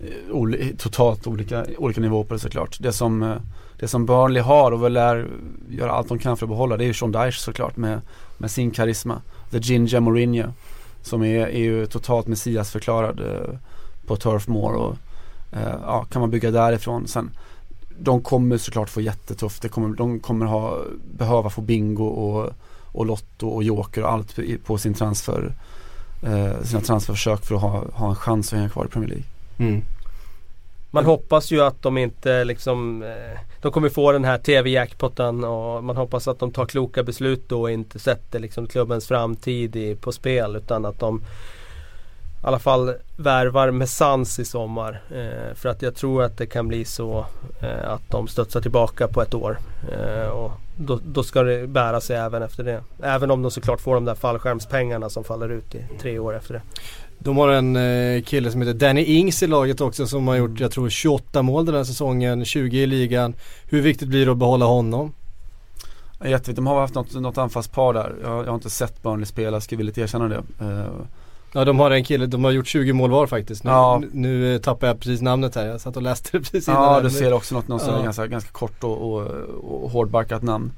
[0.03, 2.77] Eh, oli- totalt olika, olika nivåer på det såklart.
[2.79, 3.35] Det som, eh,
[3.79, 5.27] det som Burnley har och väl lär
[5.69, 8.01] göra allt de kan för att behålla det är ju Sean Dyche såklart med,
[8.37, 9.21] med sin karisma.
[9.51, 10.47] The Ginger Mourinho
[11.01, 13.57] som är, är ju totalt messiasförklarad eh,
[14.07, 14.95] på Turf Moor och
[15.51, 17.07] eh, ja, kan man bygga därifrån.
[17.07, 17.29] Sen,
[17.99, 19.71] de kommer såklart få jättetufft.
[19.71, 20.77] Kommer, de kommer ha,
[21.17, 22.49] behöva få bingo och,
[22.91, 25.53] och lotto och joker och allt på sin transfer,
[26.23, 29.25] eh, sina transferförsök för att ha, ha en chans att hänga kvar i Premier League.
[29.57, 29.81] Mm.
[30.93, 35.83] Man hoppas ju att de inte liksom eh, De kommer få den här TV-jackpotten och
[35.83, 39.95] man hoppas att de tar kloka beslut då och inte sätter liksom klubbens framtid i,
[39.95, 41.21] på spel utan att de
[42.43, 45.01] i alla fall värvar med sans i sommar.
[45.11, 47.25] Eh, för att jag tror att det kan bli så
[47.61, 49.57] eh, att de studsar tillbaka på ett år.
[49.91, 52.83] Eh, och då, då ska det bära sig även efter det.
[53.03, 56.53] Även om de såklart får de där fallskärmspengarna som faller ut i tre år efter
[56.53, 56.61] det.
[57.23, 60.49] De har en eh, kille som heter Danny Ings i laget också som har gjort,
[60.49, 60.61] Mm.
[60.61, 63.33] jag tror 28 mål den här säsongen, 20 i ligan.
[63.69, 65.13] Hur viktigt blir det att behålla honom?
[66.25, 68.15] Jätteviktigt, de har haft något, något anfallspar där.
[68.23, 70.43] Jag, jag har inte sett Burnley spela, ska villigt erkänna det.
[70.61, 70.85] Eh,
[71.55, 73.63] Ja de har en kille, de har gjort 20 mål var faktiskt.
[73.63, 74.01] Nu, Ja.
[74.11, 76.83] nu, eh, tappar jag precis namnet här, jag satt och läste det precis innan.
[76.83, 78.01] ja, du ser också något, något Ja.
[78.03, 79.21] ganska, ganska kort och, och,
[79.83, 80.71] och hårdbarkat namn.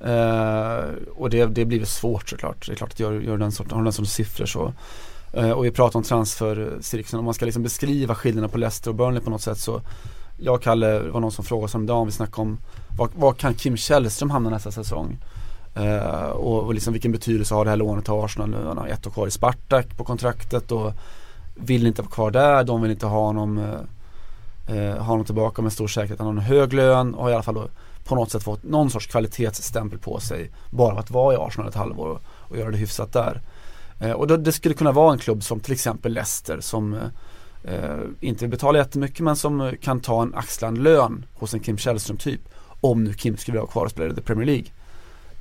[0.00, 0.84] Eh,
[1.16, 2.66] och det, det blir svårt såklart.
[2.66, 4.72] Det är klart att gör, gör den sorten, har den sortens siffror så.
[5.32, 8.94] Eh, och vi pratar om transfercirkusen, Om man ska liksom beskriva skillnaderna på Leicester och
[8.94, 9.80] Burnley på något sätt så
[10.38, 12.58] jag och Kalle, det var någon som frågade oss om dagen, vi snackade om
[12.98, 15.18] var, var, kan Kim Källström hamna nästa säsong?
[15.74, 18.56] Eh, och, och liksom vilken betydelse har det här lånet till Arsenal nu?
[18.66, 20.92] Han har ett år kvar i Spartak på kontraktet och
[21.54, 25.62] vill inte vara kvar där, de vill inte ha honom eh, eh, ha honom tillbaka
[25.62, 26.18] med stor säkerhet.
[26.18, 27.68] Han har en hög lön och har i alla fall då
[28.04, 30.50] på något sätt fått någon sorts kvalitetsstämpel på sig.
[30.70, 33.40] Bara av att vara i Arsenal ett halvår och, och göra det hyfsat där.
[34.00, 37.74] Eh, och då, det skulle kunna vara en klubb som till exempel Leicester som eh,
[37.74, 41.60] eh, inte vill betala jättemycket men som eh, kan ta en axlande lön hos en
[41.60, 42.40] Kim Källström typ.
[42.80, 44.66] Om nu Kim skulle vilja vara kvar och spela i The Premier League.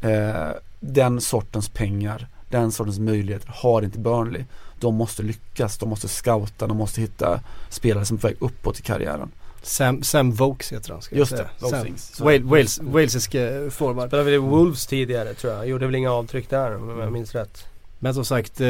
[0.02, 4.44] Eh, den sortens pengar, den sortens möjligheter har inte Burnley.
[4.80, 8.80] De måste lyckas, de måste scouta, de måste hitta spelare som är på väg uppåt
[8.80, 9.32] i karriären.
[9.62, 12.16] Sam, Sam Vokes heter han ska Just det, Sam, Vokes.
[12.16, 13.32] Så- Wales, Wales, walesisk
[13.72, 14.08] forward.
[14.08, 15.68] Spelade väl i Wolves tidigare tror jag.
[15.68, 17.66] Gjorde väl inga avtryck där om jag minns rätt.
[18.00, 18.66] Men som sagt, eh,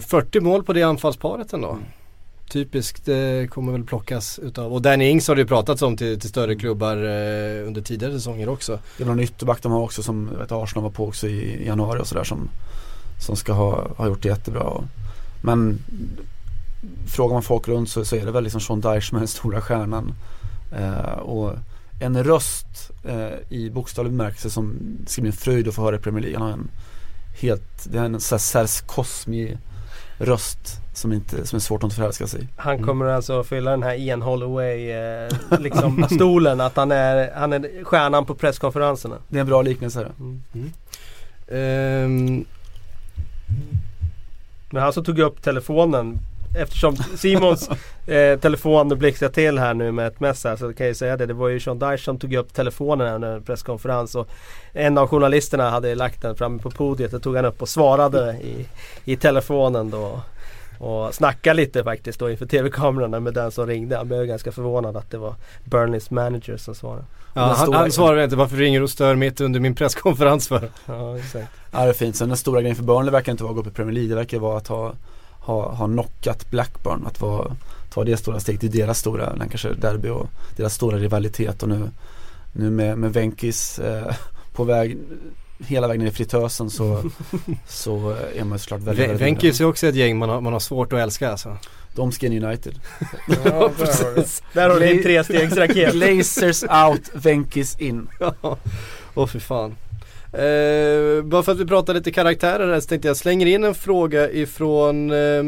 [0.00, 1.70] 40 mål på det anfallsparet ändå.
[1.70, 1.82] Mm.
[2.50, 6.20] Typiskt eh, kommer väl plockas utav, och Danny Ings har det ju pratats om till,
[6.20, 8.78] till större klubbar eh, under tidigare säsonger också.
[8.96, 12.00] Det är någon ytterback de har också som vet, Arsenal var på också i, januari
[12.00, 12.50] och sådär som
[13.18, 14.84] som ska ha, ha gjort det jättebra.
[15.42, 15.78] Men
[17.06, 19.28] frågar man folk runt så, så är det väl liksom Sean Dyche som är den
[19.28, 20.14] stora stjärnan.
[20.72, 21.52] Eh, och
[22.00, 25.98] en röst eh, i bokstavlig bemärkelse som ska bli en fröjd att få höra i
[25.98, 26.38] Premier League.
[26.38, 26.70] Han har en
[27.40, 29.58] helt, det är en sån här Sers Cosmi
[30.18, 32.48] röst som, inte, som är svårt att förälska sig.
[32.56, 36.60] Han kommer alltså fylla den här Ian Holloway eh, liksom stolen.
[36.60, 39.16] Att han är, han är stjärnan på presskonferenserna.
[39.28, 40.00] Det är en bra liknelse.
[40.00, 40.12] det.
[40.20, 40.72] Mm.
[41.48, 42.44] Ehm,
[44.70, 46.18] Men han som tog upp telefonen
[46.54, 47.68] Eftersom Simons
[48.06, 51.26] eh, telefon blixtrade till här nu med ett mess här så kan jag säga det.
[51.26, 54.28] Det var ju Sean Dyche som tog upp telefonen här under en presskonferens och
[54.72, 58.36] en av journalisterna hade lagt den framme på podiet och tog han upp och svarade
[58.42, 58.66] i,
[59.04, 60.20] i telefonen då.
[60.78, 63.96] Och snackade lite faktiskt då inför tv-kamerorna med den som ringde.
[63.96, 65.34] Han blev ganska förvånad att det var
[65.64, 67.04] Burnleys manager som svarade.
[67.34, 70.48] ja, han, stora- han svarar inte varför ringer du och stör mitt under min presskonferens
[70.48, 70.70] för?
[70.86, 71.48] Ja exakt.
[71.72, 72.16] Ja det är fint.
[72.16, 74.08] Sen den stora grejen för Burnley verkar inte vara att gå upp i Premier League.
[74.08, 74.92] Det verkar vara att ha,
[75.48, 77.06] ha, ha knockat Blackburn.
[77.06, 77.56] Att vara,
[77.90, 78.60] ta det stora steget.
[78.60, 81.62] Det är deras stora Lancashire derby och deras stora rivalitet.
[81.62, 81.90] Och nu,
[82.52, 84.14] nu med, med Venkis eh,
[84.52, 84.98] på väg
[85.58, 87.02] hela vägen ner i fritösen så,
[87.68, 90.60] så är man såklart väldigt, väldigt Venkis är också ett gäng man har, man har
[90.60, 91.56] svårt att älska alltså.
[91.94, 92.80] De ska in i United.
[93.28, 95.92] Ja, där har du, där har du din trestegsraket.
[95.92, 98.08] Glazers out, Venkis in.
[98.20, 98.58] Ja,
[99.14, 99.76] åh fy fan.
[100.32, 103.74] Eh, bara för att vi pratar lite karaktärer här så tänkte jag slänger in en
[103.74, 105.42] fråga ifrån eh,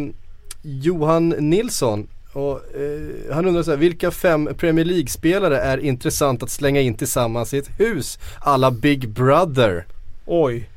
[0.62, 2.06] Johan Nilsson.
[2.32, 6.94] Och, eh, han undrar så här, vilka fem Premier League-spelare är intressant att slänga in
[6.94, 8.18] tillsammans i ett hus?
[8.40, 9.86] Alla Big Brother.
[10.26, 10.68] Oj.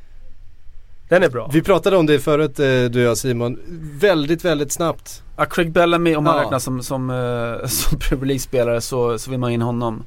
[1.08, 1.50] Den är bra.
[1.52, 3.58] Vi pratade om det förut eh, du och jag Simon.
[4.00, 5.22] Väldigt, väldigt snabbt.
[5.36, 6.42] Ja, Craig Bellamy om man Ja.
[6.42, 10.04] räknas som, som, eh, som Premier League-spelare så, så vill man in honom.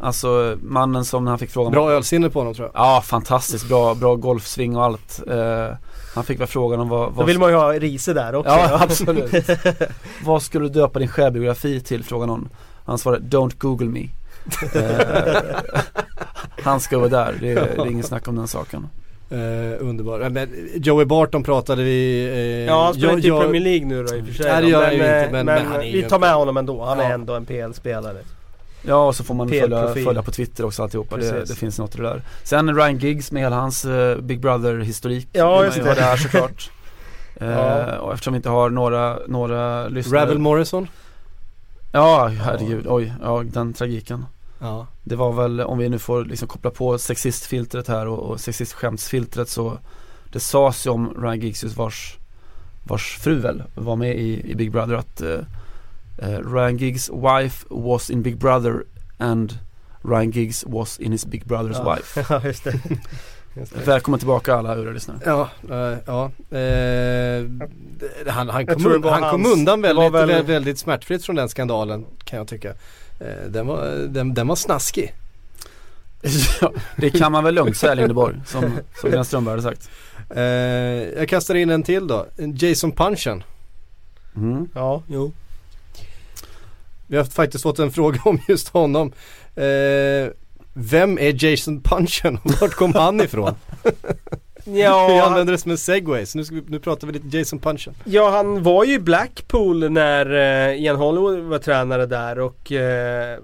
[0.00, 2.82] Alltså mannen som när han fick frågan Bra ölsinne på honom tror jag.
[2.84, 5.20] Ja fantastiskt bra, bra golfsving och allt.
[5.30, 5.76] Eh,
[6.14, 8.50] han fick väl frågan om vad, Då vad vill man ju ha Riese där också.
[8.52, 9.32] Ja absolut.
[10.24, 12.04] vad skulle du döpa din självbiografi till?
[12.04, 12.48] Frågan någon.
[12.84, 14.08] Han svarade Don't google me.
[14.74, 15.56] Eh,
[16.64, 18.86] han ska vara där, det är, det är inget snack om den saken.
[19.30, 19.38] Eh,
[19.80, 20.28] underbar.
[20.30, 22.24] Men Joey Barton pratade vi...
[22.26, 24.46] Eh, Ja han spelar inte i Premier League nu då i och för sig.
[24.52, 24.68] Nej, det då.
[24.68, 26.84] gör han ju inte, men- men han är vi tar med honom ändå.
[26.84, 27.10] Han är Ja.
[27.10, 28.16] ändå en PL-spelare.
[28.86, 31.94] Ja och så får man följa, följa på Twitter också alltihopa, det, det finns något
[31.94, 32.22] i det där.
[32.42, 35.28] Sen Ryan Giggs med hela hans eh, Big Brother historik.
[35.32, 35.88] Ja, just ju det.
[35.88, 36.70] ha där såklart.
[37.38, 37.98] Ja.
[37.98, 40.22] Och eftersom vi inte har några, några lyssnare.
[40.22, 40.88] Ravel Morrison.
[41.92, 44.26] Ja herregud, oj, ja den tragiken.
[44.60, 44.86] Ja.
[45.04, 49.48] Det var väl, om vi nu får liksom koppla på sexistfiltret här och, och sexistskämtsfiltret
[49.48, 49.78] så
[50.32, 52.16] Det sades ju om Ryan Giggs vars,
[52.84, 55.38] vars fru väl var med i, i Big Brother att eh,
[56.18, 58.84] eh, Ryan Giggs wife was in Big Brother
[59.18, 59.58] and
[60.02, 61.94] Ryan Giggs was in his Big Brothers Ja.
[61.94, 62.24] wife.
[62.30, 62.80] Ja just det.
[63.56, 63.80] Just det.
[63.86, 65.18] Välkommen tillbaka alla lyssnare.
[65.24, 66.30] Ja, eh, ja.
[66.58, 67.44] Eh,
[68.32, 72.04] han han, kom, un, han kom undan väldigt, väl- vä- väldigt smärtfritt från den skandalen
[72.24, 72.72] kan jag tycka.
[73.48, 75.14] Den, var, den, den var snaskig.
[76.60, 79.90] ja, det kan man väl lugnt säga Lindeborg, som, som Glenn Strömberg hade sagt.
[81.18, 82.26] Jag kastar in en till då.
[82.56, 83.42] Jason Punchen.
[84.36, 84.68] Mm.
[84.74, 85.32] Ja, jo.
[87.06, 89.12] Vi har faktiskt fått en fråga om just honom.
[89.54, 90.32] Eh,
[90.74, 93.54] vem är Jason Punchen och vart kom han ifrån?
[94.64, 97.12] vi Ja, han, använder det som en segway så nu, ska vi, nu pratar vi
[97.12, 97.94] lite Jason Punchen.
[98.04, 100.30] ja, han var ju i Blackpool när
[100.70, 103.38] eh, Ian Holloway var tränare där och eh,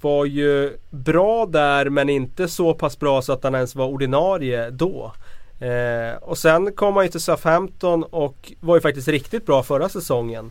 [0.00, 4.70] var ju bra där men inte så pass bra så att han ens var ordinarie
[4.70, 5.12] då.
[5.60, 9.88] Eh, och sen kom han ju till Southampton och var ju faktiskt riktigt bra förra
[9.88, 10.50] säsongen.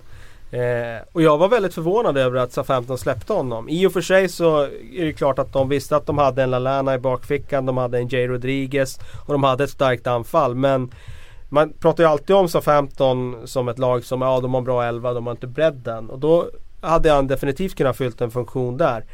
[0.51, 3.69] Eh, och jag var väldigt förvånad över att Southampton släppte honom.
[3.69, 4.61] I och för sig så
[4.93, 7.97] är det klart att de visste att de hade en Lalana i bakfickan, de hade
[7.97, 10.55] en Jay Rodriguez och de hade ett starkt anfall.
[10.55, 10.91] Men
[11.49, 14.83] man pratar ju alltid om Southampton som ett lag som, ja de har en bra
[14.83, 16.09] elva, de har inte bredden.
[16.09, 16.49] Och då
[16.81, 19.05] hade han definitivt kunnat fyllt en funktion där.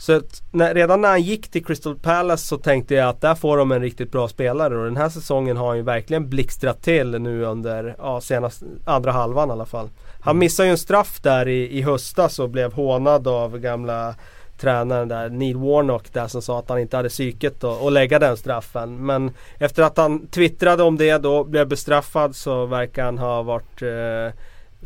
[0.00, 3.34] Så att när, redan när han gick till Crystal Palace så tänkte jag att där
[3.34, 6.82] får de en riktigt bra spelare och den här säsongen har han ju verkligen blixtrat
[6.82, 9.88] till nu under, ja senast andra halvan i alla fall.
[10.20, 14.14] Han missade ju en straff där i, i höstas och blev hånad av gamla
[14.60, 18.36] tränaren där, Neil Warnock där som sa att han inte hade psyket att lägga den
[18.36, 19.06] straffen.
[19.06, 23.82] Men efter att han twittrade om det då, blev bestraffad så verkar han ha varit
[23.82, 24.40] eh,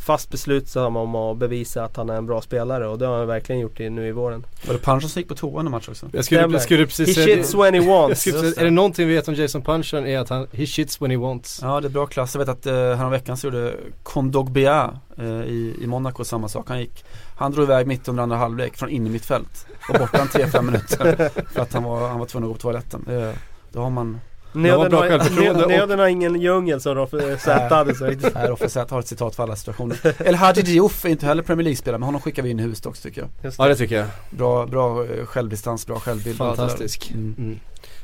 [0.05, 3.27] fast beslutsam om att bevisa att han är en bra spelare och det har han
[3.27, 4.47] verkligen gjort i, nu i våren.
[4.67, 6.09] Var det Punchen som gick på toa i match också?
[6.13, 7.59] Jag skulle, jag skulle He precis säga shits det.
[7.59, 8.21] when he wants.
[8.21, 11.11] skulle är det någonting vi vet om Jason Punchen är att han, he shits when
[11.11, 11.61] he wants.
[11.63, 12.35] Ja det är bra klass.
[12.35, 16.69] Jag vet att eh, häromveckan så gjorde Kondogbia eh, i, i Monaco samma sak.
[16.69, 17.05] Han gick
[17.37, 19.67] Han drog iväg mitt under andra halvlek från in i mitt fält.
[19.89, 22.61] Var borta en 3-5 minuter för att han var, han var tvungen att gå på
[22.61, 23.05] toaletten.
[23.07, 23.35] Det,
[23.73, 24.21] då har man
[24.55, 28.23] Nöden bra har, och- nöden har ingen djungel som Roffe Zäta hade sagt.
[28.35, 29.99] Nej, Roffe Zäta har ett citat för alla situationer.
[30.29, 32.87] El Hadji Diouf är inte heller Premier League-spelare men honom skickar vi in i huset
[32.87, 33.31] också tycker jag.
[33.43, 34.07] Just Ja det tycker jag.
[34.31, 36.35] Bra, bra eh, självdistans, bra självbild.
[36.37, 36.39] det.
[36.39, 37.11] Fantastisk.
[37.15, 37.35] Mm.
[37.39, 37.59] Mm.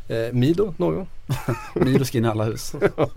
[0.09, 1.07] Eh, Mido, någon?
[1.75, 2.73] Milo ska in i alla hus.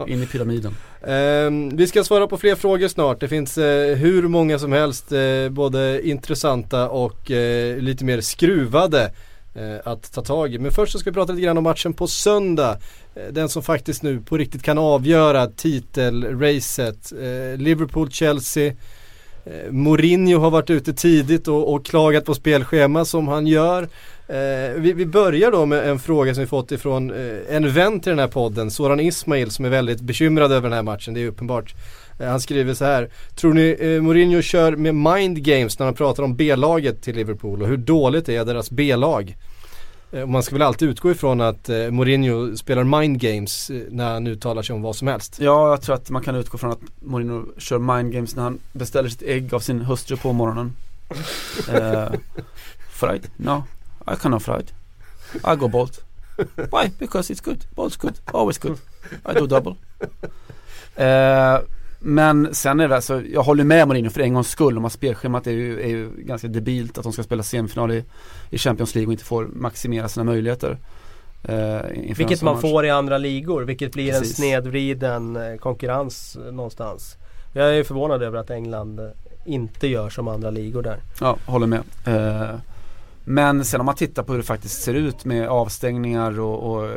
[0.07, 0.75] In i pyramiden.
[1.07, 3.19] Ehm, vi ska svara på fler frågor snart.
[3.19, 9.03] Det finns eh, hur många som helst, eh, både intressanta och eh, lite mer skruvade
[9.03, 9.11] eh,
[9.55, 10.59] Eh, att ta tag i.
[10.59, 12.77] Men först så ska vi prata lite grann om matchen på söndag.
[13.15, 17.11] Eh, den som faktiskt nu på riktigt kan avgöra titelracet.
[17.11, 18.75] Eh, Liverpool-Chelsea.
[19.45, 23.83] Eh, Mourinho har varit ute tidigt och, och klagat på spelschema som han gör.
[24.27, 27.99] Eh, vi, vi börjar då med en fråga som vi fått ifrån eh, en vän
[27.99, 31.23] till den här podden, Soran Ismail som är väldigt bekymrad över den här matchen, det
[31.23, 31.73] är uppenbart.
[32.19, 35.95] Eh, han skriver så här, tror ni eh, Mourinho kör med mind games när han
[35.95, 39.35] pratar om B-laget till Liverpool och hur dåligt är deras B-lag?
[40.11, 44.13] Eh, man ska väl alltid utgå ifrån att eh, Mourinho spelar mind games eh, när
[44.13, 45.37] han uttalar sig om vad som helst.
[45.39, 48.59] Ja, jag tror att man kan utgå från att Mourinho kör mind games när han
[48.71, 50.75] beställer sitt ägg av sin hustru på morgonen.
[51.69, 52.19] uh,
[52.91, 53.27] fried?
[53.37, 53.63] No,
[54.07, 54.71] I cannot fried.
[55.35, 56.03] I go bolt.
[56.55, 56.91] Why?
[56.99, 57.65] Because it's good.
[57.75, 58.19] Bolt's good.
[58.25, 58.77] Always good.
[59.25, 59.75] I do double.
[60.95, 61.59] Eh,
[62.03, 64.93] men sen är det alltså, jag håller med Mourinho för en gångs skull om att
[64.93, 68.05] spelschemat är ju, är ju ganska debilt att de ska spela semifinal i,
[68.49, 70.77] i Champions League och inte får maximera sina möjligheter.
[71.43, 71.81] Eh,
[72.17, 74.29] Vilket man får i andra ligor, vilket blir Precis.
[74.29, 77.17] en snedvriden eh, konkurrens eh, någonstans.
[77.53, 79.07] Jag är förvånad över att England eh,
[79.45, 80.97] inte gör som andra ligor där.
[81.19, 81.81] Ja, håller med.
[82.05, 82.55] Eh,
[83.25, 86.85] men sen om man tittar på hur det faktiskt ser ut med avstängningar och, och
[86.85, 86.91] eh,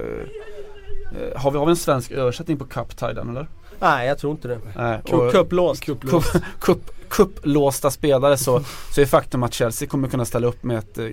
[1.36, 3.46] har, vi, har vi en svensk översättning på cup-tiden eller?
[3.80, 4.58] Nej, jag tror inte det.
[4.76, 5.00] Nej,
[5.80, 6.36] Kupplåst.
[7.08, 8.60] Kupplåsta spelare så,
[8.94, 11.06] så är faktum att Chelsea kommer kunna ställa upp med ett, eh,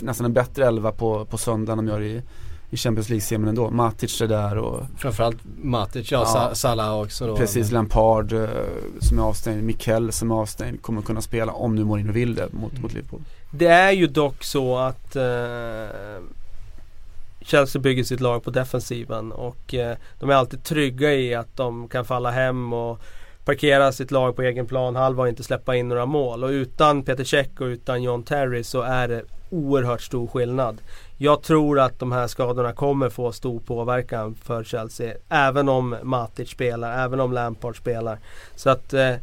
[0.00, 2.22] nästan en bättre elva på, på söndag än de gör i,
[2.70, 3.70] i Champions League-semin ändå.
[3.70, 6.26] Matic är där och Framförallt Matic, ja, Ja.
[6.26, 7.36] Sa- Salah också då.
[7.36, 8.48] precis Lampard eh,
[9.00, 12.52] som är avstängd, Mikel som är avstängd kommer kunna spela om nu Mourinho vill det
[12.52, 13.20] mot, mot Liverpool.
[13.50, 15.22] Det är ju dock så att eh,
[17.40, 21.88] Chelsea bygger sitt lag på defensiven och eh, de är alltid trygga i att de
[21.88, 23.00] kan falla hem och
[23.44, 26.44] parkera sitt lag på egen plan halva och inte släppa in några mål.
[26.44, 30.80] Och utan Peter Cech och utan John Terry så är det oerhört stor skillnad.
[31.18, 35.14] Jag tror att de här skadorna kommer få stor påverkan för Chelsea.
[35.28, 38.18] Även om Matic spelar, även om Lampard spelar.
[38.56, 39.14] Så att eh,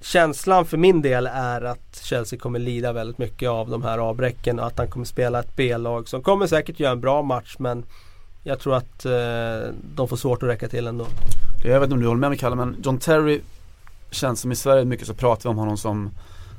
[0.00, 4.58] Känslan för min del är att Chelsea kommer lida väldigt mycket av de här avbräcken
[4.58, 7.84] och att han kommer spela ett B-lag som kommer säkert göra en bra match men
[8.42, 11.06] jag tror att eh, de får svårt att räcka till ändå.
[11.64, 13.40] Jag vet inte om du håller med mig Kalle men John Terry
[14.10, 16.10] känns som i Sverige mycket så pratar vi om honom som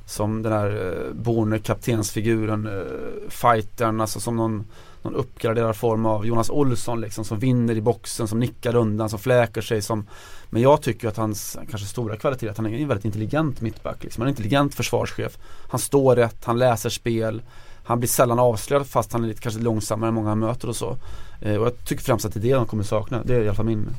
[0.05, 4.65] som den här eh, Borne kaptensfiguren, eh, fightern, alltså som någon,
[5.03, 9.19] någon uppgraderad form av Jonas Olsson liksom som vinner i boxen, som nickar undan, som
[9.19, 10.07] fläker sig som
[10.49, 13.61] Men jag tycker att hans kanske stora kvalitet är att han är en väldigt intelligent
[13.61, 14.21] mittback liksom.
[14.21, 15.37] Han är en intelligent försvarschef.
[15.69, 17.41] Han står rätt, han läser spel.
[17.85, 20.75] Han blir sällan avslöjad fast han är lite kanske långsammare än många han möter och
[20.75, 20.97] så.
[21.41, 23.47] Eh, Och jag tycker främst att det är det de kommer sakna, det är i
[23.47, 23.89] alla fall min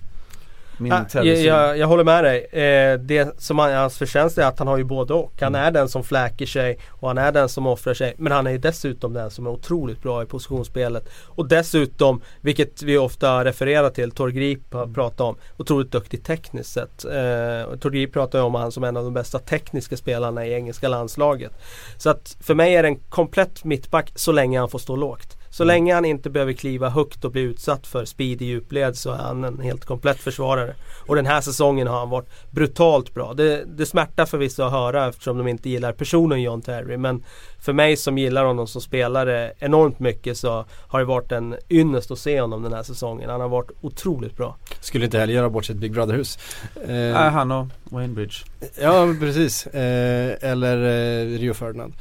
[0.78, 2.44] min Ah, jag, jag, jag håller med dig.
[2.44, 5.32] Eh, det som han, hans förtjänst är att han har ju både och.
[5.40, 5.66] Han Mm.
[5.66, 8.14] är den som fläker sig och han är den som offrar sig.
[8.18, 11.08] Men han är ju dessutom den som är otroligt bra i positionsspelet.
[11.24, 17.04] Och dessutom, vilket vi ofta refererar till, Torgrip har pratat om, otroligt duktig tekniskt sett.
[17.04, 20.88] Eh, Torgrip pratar ju om han som en av de bästa tekniska spelarna i engelska
[20.88, 21.52] landslaget.
[21.96, 25.37] Så att för mig är det en komplett mittback så länge han får stå lågt.
[25.54, 25.74] Så Mm.
[25.74, 29.16] länge han inte behöver kliva högt och bli utsatt för speed i djupled så är
[29.16, 30.74] han en helt komplett försvarare.
[31.06, 33.34] Och den här säsongen har han varit brutalt bra.
[33.34, 36.96] Det, det smärtar för vissa att höra eftersom de inte gillar personen John Terry.
[36.96, 37.24] Men
[37.64, 42.11] för mig som gillar honom som spelare enormt mycket så har det varit en ynnest
[42.11, 43.31] att se honom den här säsongen.
[43.31, 44.57] Han har varit otroligt bra.
[44.81, 46.38] Skulle inte heller göra bort sitt Big Brother-hus.
[46.83, 48.35] Eh, Nej, han och Wayne Bridge.
[48.81, 51.92] Ja precis, eh, eller eh, Rio Ferdinand.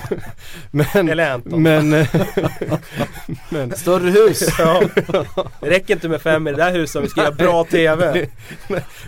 [0.70, 1.62] men, Eller Anton.
[1.62, 2.06] men, eh,
[3.50, 4.48] men Större hus!
[4.58, 4.82] Ja.
[5.60, 8.26] Det räcker inte med fem i det där huset om vi ska göra bra TV.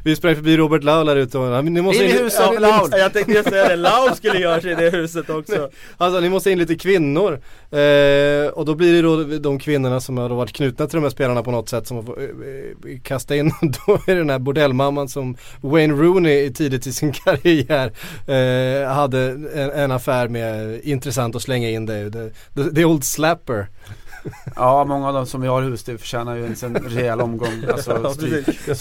[0.04, 2.60] vi sprang förbi Robert Lau där ute och ni måste In i huset, ja, ni-
[2.60, 2.88] Lau.
[2.90, 5.70] Jag tänkte just säga det, Lau skulle göra sig i det huset också.
[5.96, 7.32] Alltså ni måste in lite kvinnor.
[7.70, 11.10] Eh, och då blir det då de kvinnorna som har varit knutna till de här
[11.10, 13.52] spelarna på något sätt som får eh, eh, kasta in.
[13.86, 17.92] då är det den här bordellmamman som Wayne Rooney tidigt i sin karriär
[18.26, 19.20] eh, hade
[19.54, 22.10] en, en affär med intressant att slänga in det.
[22.10, 23.66] The, the, the old slapper.
[24.56, 27.64] Ja, många av de som vi har i hus det förtjänar ju en, rejäl omgång.
[27.72, 28.46] Alltså, Ja, stryk.
[28.46, 28.80] precis.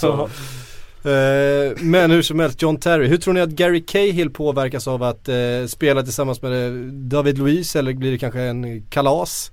[1.04, 3.06] Eh, men hur som helst, John Terry.
[3.06, 7.38] Hur tror ni att Gary Cahill påverkas av att eh, spela tillsammans med eh, David
[7.38, 9.52] Luiz eller blir det kanske en kalas?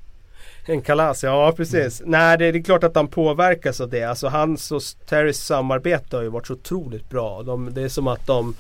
[0.65, 1.99] En kalas, ja precis.
[2.01, 2.11] Mm.
[2.11, 4.03] Nej det är, det är klart att han påverkas av det.
[4.03, 7.43] Alltså hans och Terrys samarbete har ju varit så otroligt bra.
[7.43, 8.55] De, det är som att de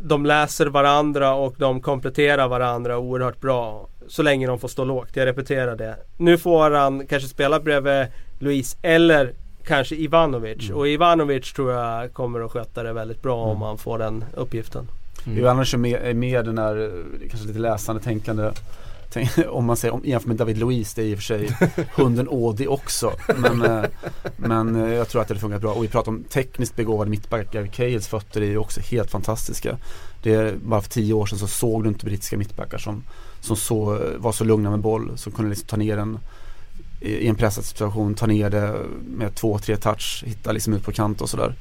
[0.00, 3.88] de läser varandra och de kompletterar varandra oerhört bra.
[4.08, 5.96] Så länge de får stå lågt, jag repeterar det.
[6.16, 8.06] Nu får han kanske spela bredvid
[8.38, 9.34] Luis eller
[9.66, 10.64] kanske Ivanovic.
[10.68, 10.76] Mm.
[10.76, 13.56] Och Ivanovic tror jag kommer att sköta det väldigt bra mm.
[13.56, 14.88] om han får den uppgiften.
[15.26, 15.38] Mm.
[15.38, 18.50] Ivanovic är med, är med den här, kanske lite läsande tänkande
[19.48, 21.56] om man säger, om, jämför med David Luiz, det är i och för sig
[21.94, 23.12] hunden Audi också.
[23.36, 23.84] Men, eh,
[24.36, 25.72] men eh, jag tror att det fungerat bra.
[25.72, 27.66] Och vi pratar om tekniskt begåvade mittbackar.
[27.66, 29.76] Cales fötter är ju också helt fantastiska.
[30.22, 33.04] Det är, bara för tio år sedan så såg du inte brittiska mittbackar som,
[33.40, 35.12] som så, var så lugna med boll.
[35.16, 36.18] Som kunde liksom ta ner den
[37.04, 38.74] i en pressad situation, ta ner det
[39.06, 41.54] med två, tre touch, hitta liksom ut på kant och sådär.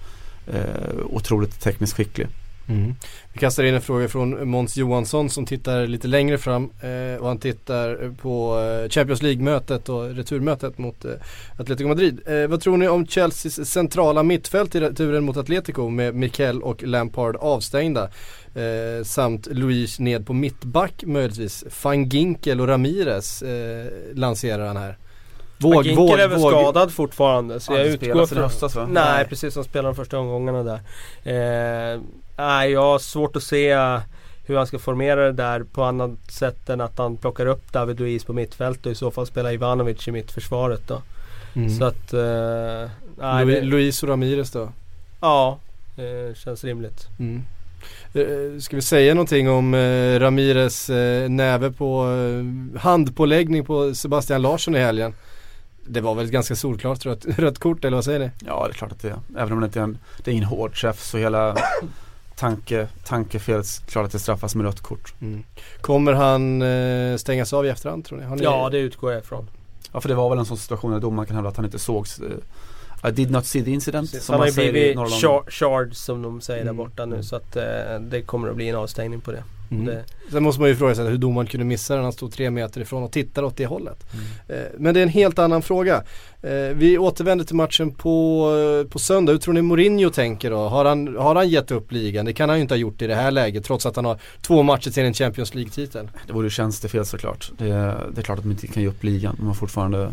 [0.47, 2.27] Eh, otroligt tekniskt skicklig.
[2.69, 2.95] Mm.
[3.33, 7.27] Vi kastar in en fråga från Måns Johansson som tittar lite längre fram eh, och
[7.27, 11.11] han tittar på eh, Champions League-mötet och returmötet mot eh,
[11.57, 12.21] Atletico Madrid.
[12.25, 16.83] Eh, vad tror ni om Chelseas centrala mittfält i returen mot Atletico med Mikel och
[16.83, 18.09] Lampard avstängda?
[18.55, 21.63] Eh, samt Luis ned på mittback möjligtvis.
[21.83, 24.97] Van Ginkel och Ramirez eh, lanserar han här.
[25.63, 26.51] Våg, Ginkel våg, är väl våg.
[26.51, 28.43] skadad fortfarande så jag utgår från...
[28.43, 28.87] Höstas, va?
[28.89, 30.79] Nej, Nej precis, som spelade de första omgångarna där.
[31.93, 32.01] Eh,
[32.37, 33.73] Nej, jag har svårt att se
[34.45, 37.99] hur han ska formera det där på annat sätt än att han plockar upp David
[37.99, 41.01] Luiz på mittfältet och i så fall spelar Ivanovic i mittförsvaret då.
[41.55, 41.69] Mm.
[41.69, 42.13] Så att...
[42.13, 44.69] Uh, nej, Lu Luis och Ramirez då?
[45.21, 45.59] Ja,
[45.95, 47.07] det känns rimligt.
[47.19, 47.43] Mm.
[48.15, 52.07] Uh, ska vi säga någonting om uh, Ramirez uh, näve på
[52.77, 55.13] handpåläggning på Sebastian Larsson i helgen?
[55.85, 58.31] Det var väl ganska solklart rött, rött kort eller vad säger ni?
[58.45, 59.19] Ja det är klart att det är.
[59.37, 61.57] Även om det inte är en, det är ingen hård träff så hela
[62.35, 65.13] tanke, tankefelet klart att det straffas med rött kort.
[65.21, 65.43] Mm.
[65.81, 68.35] Kommer han eh, stängas av i efterhand tror ni?
[68.35, 68.43] ni?
[68.43, 69.49] Ja det utgår jag ifrån.
[69.91, 71.79] Ja för det var väl en sån situation där domaren kan hävda att han inte
[71.79, 72.21] sågs.
[73.07, 74.11] I did not see the incident.
[74.11, 74.25] Precis.
[74.25, 74.97] Som han har ju blivit
[75.47, 76.75] charged som de säger mm.
[76.75, 77.23] där borta nu mm.
[77.23, 77.63] så att eh,
[78.01, 79.43] det kommer att bli en avstängning på det.
[79.71, 79.85] Mm.
[79.85, 80.03] Det.
[80.31, 82.03] Sen måste man ju fråga sig hur domaren kunde missa den.
[82.03, 84.05] Han stod tre meter ifrån och tittade åt det hållet.
[84.13, 84.25] Mm.
[84.61, 86.03] Eh, men det är en helt annan fråga.
[86.41, 88.47] Eh, vi återvänder till matchen på,
[88.83, 89.31] eh, på söndag.
[89.31, 90.57] Hur tror ni Mourinho tänker då?
[90.57, 92.25] Har han, har han gett upp ligan?
[92.25, 94.19] Det kan han ju inte ha gjort i det här läget trots att han har
[94.41, 96.09] två matcher till en Champions League-titel.
[96.27, 97.51] Det vore ju tjänstefel såklart.
[97.57, 99.35] Det, det är klart att man inte kan ge upp ligan.
[99.37, 100.11] Man har fortfarande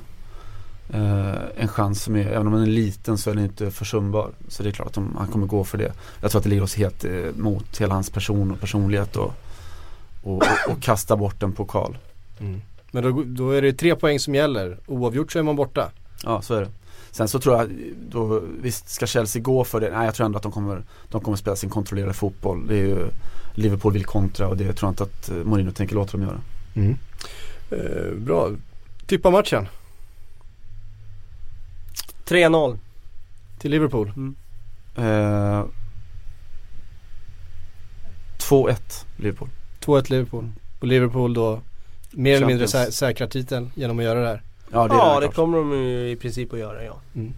[1.57, 4.31] en chans som är, även om den är liten så är den inte försumbar.
[4.49, 5.93] Så det är klart att de, han kommer gå för det.
[6.21, 9.33] Jag tror att det ligger oss helt uh, mot hela hans person och personlighet och
[10.23, 11.99] och, och, och kasta bort en pokal.
[12.41, 12.61] Mm.
[12.91, 14.79] Men då, då, är det tre poäng som gäller.
[14.87, 15.91] Oavgjort så är man borta.
[16.25, 16.69] Ja, så är det.
[17.11, 17.71] Sen så tror jag,
[18.11, 19.91] då, visst ska Chelsea gå för det?
[19.91, 22.67] Nej, jag tror ändå att de kommer, de kommer spela sin kontrollerade fotboll.
[22.67, 23.09] Det är ju,
[23.55, 26.41] Liverpool vill kontra och det tror jag inte att eh, Mourinho tänker låta dem göra.
[26.75, 26.97] Mm.
[27.71, 28.51] Eh, bra.
[29.07, 29.69] Tippa matchen.
[32.31, 32.79] 3-0.
[33.59, 34.13] Till Liverpool?
[34.17, 34.35] Mm.
[34.97, 35.65] Eh,
[38.39, 38.77] 2-1
[39.17, 39.49] Liverpool.
[39.81, 40.53] 2-1 Liverpool.
[40.81, 41.61] Och Liverpool då
[42.11, 44.43] mer eller mindre sä säkrar titeln genom att göra det här.
[44.73, 47.01] Ja det, ja, det kommer de ju i princip att göra ja.
[47.15, 47.35] Mm.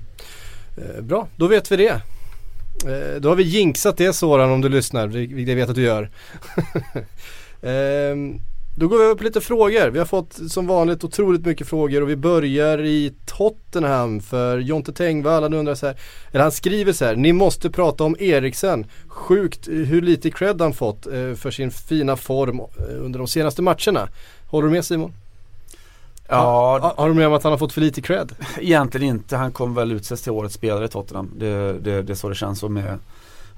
[0.76, 2.00] Eh, bra, då vet vi det.
[2.86, 5.82] Eh, då har vi jinxat det Soran om du lyssnar, vilket jag vet att du
[5.82, 6.10] gör.
[7.62, 8.16] eh,
[8.74, 9.90] då går vi över på lite frågor.
[9.90, 14.92] Vi har fått som vanligt otroligt mycket frågor och vi börjar i Tottenham för Jonte
[14.92, 15.96] Tengvall han undrar så här,
[16.30, 18.86] eller han skriver så här, ni måste prata om Eriksen.
[19.06, 23.62] Sjukt hur lite cred han fått eh, för sin fina form eh, under de senaste
[23.62, 24.08] matcherna.
[24.46, 25.12] Håller du med Simon?
[26.28, 26.36] Ja.
[26.82, 28.32] Har, har du med om att han har fått för lite cred?
[28.60, 29.36] Egentligen inte.
[29.36, 31.30] Han kom väl utses till årets spelare i Tottenham.
[31.36, 32.98] Det, det, det är så det känns och med,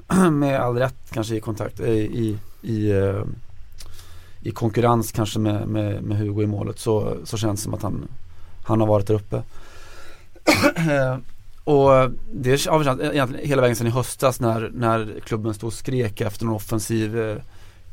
[0.32, 2.92] med all rätt kanske i kontakt i, i, i
[4.44, 7.82] i konkurrens kanske med, med, med Hugo i målet så, så känns det som att
[7.82, 8.08] han,
[8.64, 9.42] han har varit där uppe.
[10.76, 11.16] Eh,
[11.64, 15.66] och det har vi känt egentligen hela vägen sedan i höstas när, när klubben stod
[15.66, 17.36] och skrek efter någon offensiv eh,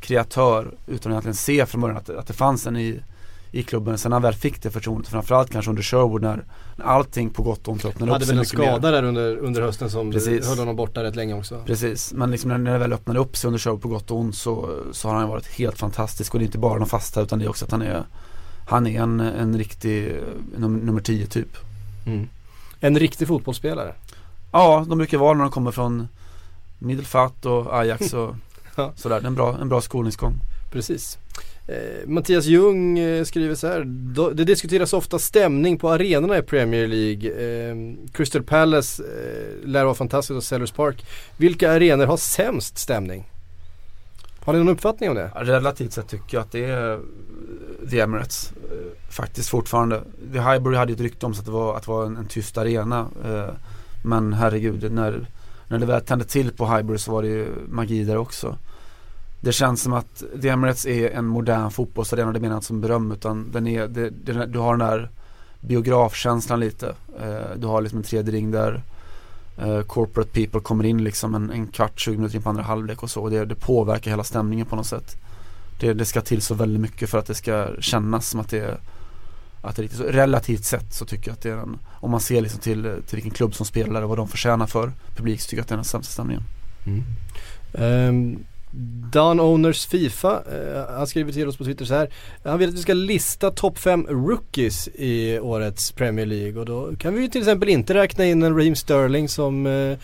[0.00, 3.00] kreatör utan att egentligen se från början att, att det fanns en i,
[3.52, 3.98] i klubben.
[3.98, 6.44] Sen när han väl fick det förtroendet, framförallt kanske under Sherwood när,
[6.76, 8.66] när allting på gott och ont öppnade upp sig mycket mer.
[8.66, 10.48] hade väl en skada där under, under hösten som Precis.
[10.48, 11.62] höll honom borta rätt länge också.
[11.66, 14.18] Precis, men liksom när, när det väl öppnade upp sig under Sherwood på gott och
[14.18, 16.34] ont så, så har han varit helt fantastisk.
[16.34, 18.04] Och det är inte bara de fasta utan det är också att han är
[18.68, 20.16] Han är en, en riktig
[20.56, 21.56] num, nummer 10 typ.
[22.06, 22.28] Mm.
[22.80, 23.94] En riktig fotbollsspelare?
[24.52, 26.08] Ja, de brukar vara när de kommer från
[26.78, 28.34] Middelfart och Ajax och
[28.76, 28.92] ja.
[28.96, 29.26] sådär.
[29.26, 30.34] En bra, en bra skolningsgång.
[30.72, 31.18] Precis.
[31.66, 33.84] Eh, Mattias Ljung eh, skriver så här.
[34.34, 37.30] Det diskuteras ofta stämning på arenorna i Premier League.
[37.30, 37.76] Eh,
[38.12, 41.06] Crystal Palace eh, lär vara fantastiskt och Sellers Park.
[41.36, 43.28] Vilka arenor har sämst stämning?
[44.44, 45.30] Har ni någon uppfattning om det?
[45.34, 46.98] Relativt sett tycker jag att det är eh,
[47.90, 48.52] The Emirates.
[48.70, 50.02] Eh, faktiskt fortfarande.
[50.32, 52.16] The Highbury hade ju ett rykte om sig att det var, att det var en,
[52.16, 53.06] en tyst arena.
[53.24, 53.54] Eh,
[54.04, 55.26] men herregud, när,
[55.68, 58.56] när det väl tände till på Highbury så var det ju magi där också.
[59.42, 62.80] Det känns som att The Emirates är en modern fotbollsarena, det menar jag inte som
[62.80, 65.10] beröm utan den är, det, det, du har den där
[65.60, 66.94] biografkänslan lite.
[67.20, 68.82] Eh, du har liksom en tredje ring där
[69.58, 73.02] eh, corporate people kommer in liksom en, en kvart, 20 minuter in på andra halvlek
[73.02, 73.22] och så.
[73.22, 75.16] Och det, det påverkar hela stämningen på något sätt.
[75.80, 78.58] Det, det ska till så väldigt mycket för att det ska kännas som att det
[78.58, 78.78] är
[79.62, 82.10] att det är riktigt så, relativt sett så tycker jag att det är en, om
[82.10, 85.40] man ser liksom till, till vilken klubb som spelar och vad de förtjänar för publik
[85.40, 86.42] så tycker jag att det är den sämsta stämningen.
[86.86, 87.04] Mm.
[87.72, 88.44] Um,
[89.12, 92.08] Don Owners Fifa, eh, han skriver till oss på Twitter så här.
[92.44, 96.96] Han vill att vi ska lista topp 5 rookies i årets Premier League och då
[96.96, 99.98] kan vi ju till exempel inte räkna in en Raheem Sterling som eh,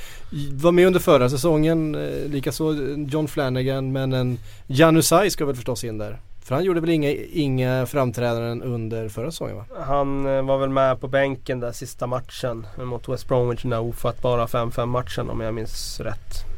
[0.52, 2.74] var med under förra säsongen, eh, likaså
[3.08, 6.18] John Flanagan men en Janusaj ska väl förstås in där.
[6.44, 9.64] För han gjorde väl inga, inga framträdanden under förra säsongen va?
[9.86, 13.80] Han eh, var väl med på bänken där sista matchen mot West Bromwich den där
[13.80, 16.57] ofattbara 5-5 matchen om jag minns rätt.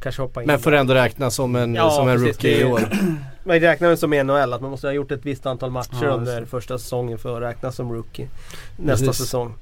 [0.00, 0.46] Kanske hoppa in.
[0.46, 2.80] Men får ändå räknas som en, ja, som en rookie i år.
[3.44, 6.04] man räknar väl som i NHL att man måste ha gjort ett visst antal matcher
[6.04, 8.28] ja, under första säsongen för att räknas som rookie.
[8.76, 9.24] Nästa precis.
[9.24, 9.54] säsong.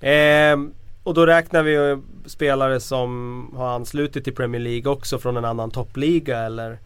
[0.00, 0.56] Eh,
[1.02, 5.70] och då räknar vi spelare som har anslutit till Premier League också från en annan
[5.70, 6.78] toppliga eller?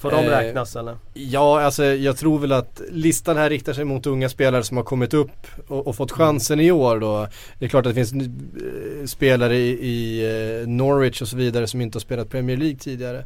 [0.00, 0.96] Får de eh, räknas eller?
[1.14, 4.84] Ja, alltså jag tror väl att listan här riktar sig mot unga spelare som har
[4.84, 7.26] kommit upp och, och fått chansen i år då.
[7.58, 10.24] Det är klart att det finns eh, spelare i, i
[10.60, 13.24] eh, Norwich och så vidare som inte har spelat Premier League tidigare.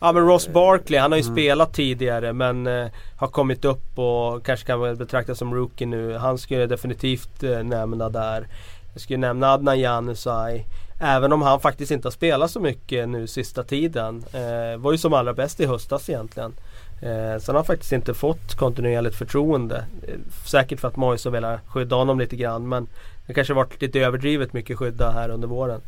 [0.00, 1.34] Ja men Ross Barkley, han har ju mm.
[1.34, 6.16] spelat tidigare men eh, har kommit upp och kanske kan betraktas som rookie nu.
[6.16, 8.46] Han skulle definitivt eh, nämna där.
[8.92, 10.66] Jag skulle nämna Adnan Januzaj.
[10.98, 14.24] Även om han faktiskt inte har spelat så mycket nu sista tiden.
[14.32, 16.54] Eh, var ju som allra bäst i höstas egentligen.
[17.02, 19.84] Eh, sen har han faktiskt inte fått kontinuerligt förtroende.
[20.08, 20.14] Eh,
[20.46, 22.86] säkert för att Moise velat skydda honom lite grann men
[23.26, 25.80] det kanske varit lite överdrivet mycket skydda här under våren.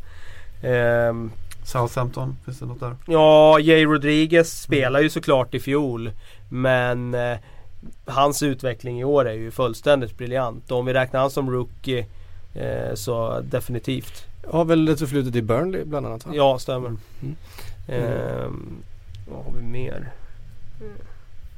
[0.61, 1.13] Eh,
[1.63, 2.95] Southampton, finns det något där?
[3.07, 6.11] Ja, Jay Rodriguez spelar ju såklart i fjol.
[6.49, 7.37] Men eh,
[8.05, 10.71] hans utveckling i år är ju fullständigt briljant.
[10.71, 12.05] Och om vi räknar han som rookie
[12.53, 14.26] eh, så definitivt.
[14.49, 16.31] Har väl ett förflutet i Burnley bland annat va?
[16.35, 16.87] Ja, stämmer.
[16.87, 16.99] Mm.
[17.21, 17.35] Mm.
[17.87, 18.83] Ehm,
[19.27, 20.11] vad har vi mer?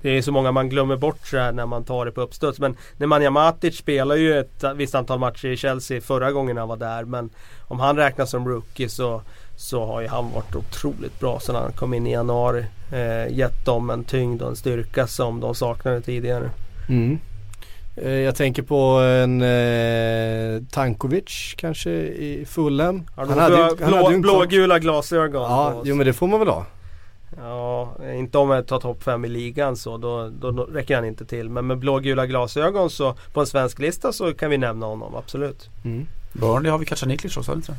[0.02, 2.60] Det är så många man glömmer bort så här när man tar det på uppstuds.
[2.60, 6.78] Men Nemanja Matic spelar ju ett visst antal matcher i Chelsea förra gången han var
[6.78, 7.04] där.
[7.06, 7.30] Men
[7.68, 9.22] om han räknas som rookie så,
[9.56, 12.66] så har ju han varit otroligt bra sedan han kom in i januari.
[12.92, 16.50] Eh, gett dem en tyngd och en styrka som de saknade tidigare.
[16.90, 17.20] Mm.
[17.96, 23.04] Eh, jag tänker på en eh, Tankovic kanske i Fulham.
[23.16, 25.42] Han, han hade, blå, han hade blå, blågula glasögon.
[25.42, 26.66] Ja, jo men det får man väl ha.
[27.38, 31.06] Ja, inte om jag tar topp 5 i ligan så då, då, då, räcker han
[31.06, 31.50] inte till.
[31.50, 35.70] Men med blågula glasögon så på en svensk lista så kan vi nämna honom, absolut.
[35.86, 36.08] Mm.
[36.34, 37.76] Burnley har vi Kacaniklic också, inte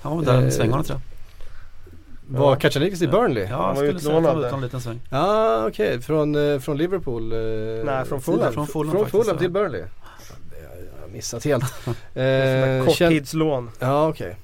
[0.00, 1.00] Han var där en eh, sväng tror jag.
[2.28, 2.56] Var ja.
[2.56, 3.46] Kacanikis i Burnley?
[3.50, 5.00] Ja, han var utlånad en liten sväng.
[5.10, 5.88] Ja, ah, okej.
[5.88, 6.00] Okay.
[6.00, 7.32] Från, eh, från Liverpool?
[7.32, 7.38] Eh,
[7.84, 8.52] Nej, från Fulham.
[8.52, 9.80] Från Fulham, från Fulham till Burnley.
[9.80, 11.64] Jag har missat helt.
[12.14, 13.70] eh, Korttidslån.
[13.78, 14.26] Ja, okej.
[14.26, 14.36] Okay.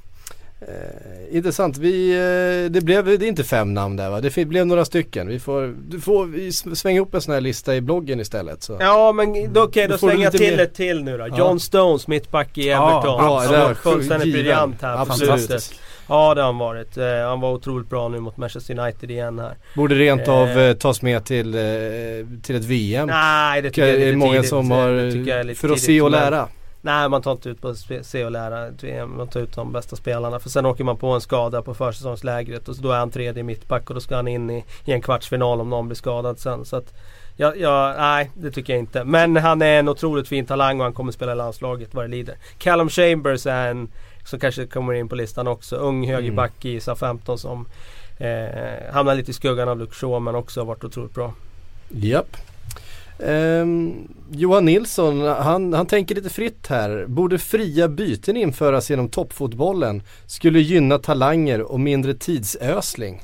[0.69, 1.77] Eh, intressant.
[1.77, 4.21] Vi, eh, det blev, det är inte fem namn där va?
[4.21, 5.29] Det blev några stycken.
[5.29, 8.63] Vi får, du får vi svänga upp en sån här lista i bloggen istället.
[8.63, 8.77] Så.
[8.81, 10.63] Ja men okej okay, då slänger jag till mer.
[10.63, 11.29] ett till nu då.
[11.29, 11.39] Ja.
[11.39, 13.03] John Stones, mittback i Everton.
[13.05, 15.75] Ja, bra, det fullständigt briljant här på slutet.
[16.13, 16.97] Ja det har han varit.
[16.97, 19.57] Eh, han var otroligt bra nu mot Manchester United igen här.
[19.77, 21.61] Borde rent av eh, eh tas med till, eh,
[22.43, 23.09] till ett VM.
[23.09, 24.49] Nej det tycker jag är lite många tidigt.
[24.49, 26.49] som har, för att se och lära.
[26.81, 29.07] Nej man tar inte ut på se och lära.
[29.07, 30.39] Man tar ut de bästa spelarna.
[30.39, 33.89] För sen åker man på en skada på försäsongslägret och då är han tredje mittback
[33.89, 36.65] och då ska han in i, i en kvartsfinal om någon blir skadad sen.
[36.65, 36.95] Så att,
[37.37, 39.05] ja, ja, nej det tycker jag inte.
[39.05, 42.09] Men han är en otroligt fin talang och han kommer spela i landslaget vad det
[42.09, 42.37] lider.
[42.59, 43.89] Callum Chambers är en
[44.25, 45.77] som kanske kommer in på listan också.
[45.77, 46.77] Ung högerback mm.
[46.77, 47.67] i SA-15 som
[48.19, 51.35] eh, hamnar lite i skuggan av Luke Shaw men också har varit otroligt bra.
[51.89, 52.37] Japp.
[53.19, 57.05] Um, Johan Nilsson, han, han tänker lite fritt här.
[57.09, 60.03] Borde fria byten införas genom toppfotbollen?
[60.27, 63.23] Skulle gynna talanger och mindre tidsösling.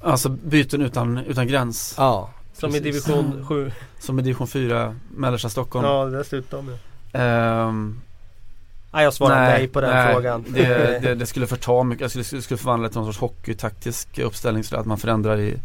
[0.00, 1.94] Alltså byten utan, utan gräns?
[1.98, 2.30] Ja.
[2.52, 2.86] Som precis.
[2.86, 3.72] i division 7?
[3.98, 5.86] Som i division 4, mellersta Stockholm?
[5.86, 6.70] Ja, dessutom
[7.12, 7.68] ja.
[7.68, 8.00] Um,
[8.92, 10.44] Nej jag svarar nej, nej på den nej, frågan.
[10.48, 14.18] Det, det, det, skulle förta mycket, jag skulle, skulle förvandla det till någon sorts hockeytaktisk
[14.18, 15.58] uppställning så att man förändrar i,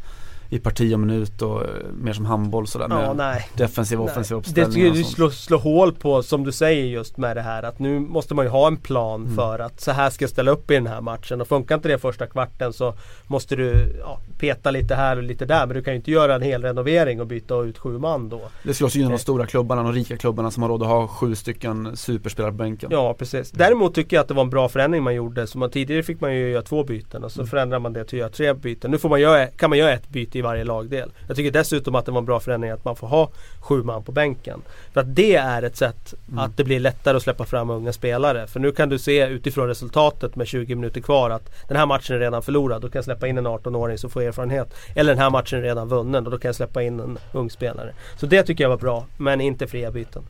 [0.49, 1.67] i parti och minut och eh,
[2.01, 3.47] mer som handboll sådär Ja, med nej.
[3.57, 6.85] defensiv och offensiv Det uppställning skulle och du slå, slå hål på som du säger
[6.85, 9.35] just med det här att nu måste man ju ha en plan Mm.
[9.35, 11.87] för att så här ska jag ställa upp i den här matchen och funkar inte
[11.87, 12.93] det första kvarten så
[13.27, 16.35] måste du ja, peta lite här och lite där men du kan ju inte göra
[16.35, 18.41] en hel renovering och byta ut sju man då.
[18.63, 21.07] Det skulle också gynna de stora klubbarna, de rika klubbarna som har råd att ha
[21.07, 22.89] sju stycken superspelare på bänken.
[22.91, 23.51] Ja precis.
[23.51, 25.47] Däremot tycker jag att det var en bra förändring man gjorde.
[25.47, 27.49] Så man, tidigare fick man ju göra två byten och så Mm.
[27.49, 28.91] förändrar man det till att göra tre byten.
[28.91, 31.09] Nu får man göra, kan man göra ett byte i varje lagdel.
[31.27, 33.29] Jag tycker dessutom att det var en bra förändring att man får ha
[33.59, 34.61] sju man på bänken.
[34.93, 36.39] För att det är ett sätt Mm.
[36.39, 38.47] att det blir lättare att släppa fram unga spelare.
[38.47, 42.15] För nu kan du se utifrån resultatet med 20 minuter kvar att den här matchen
[42.15, 42.81] är redan förlorad.
[42.81, 44.73] Då kan jag släppa in en 18-åring som får erfarenhet.
[44.95, 47.49] Eller den här matchen är redan vunnen och då kan jag släppa in en ung
[47.49, 47.93] spelare.
[48.17, 49.05] Så det tycker jag var bra.
[49.17, 50.23] Men inte fria byten.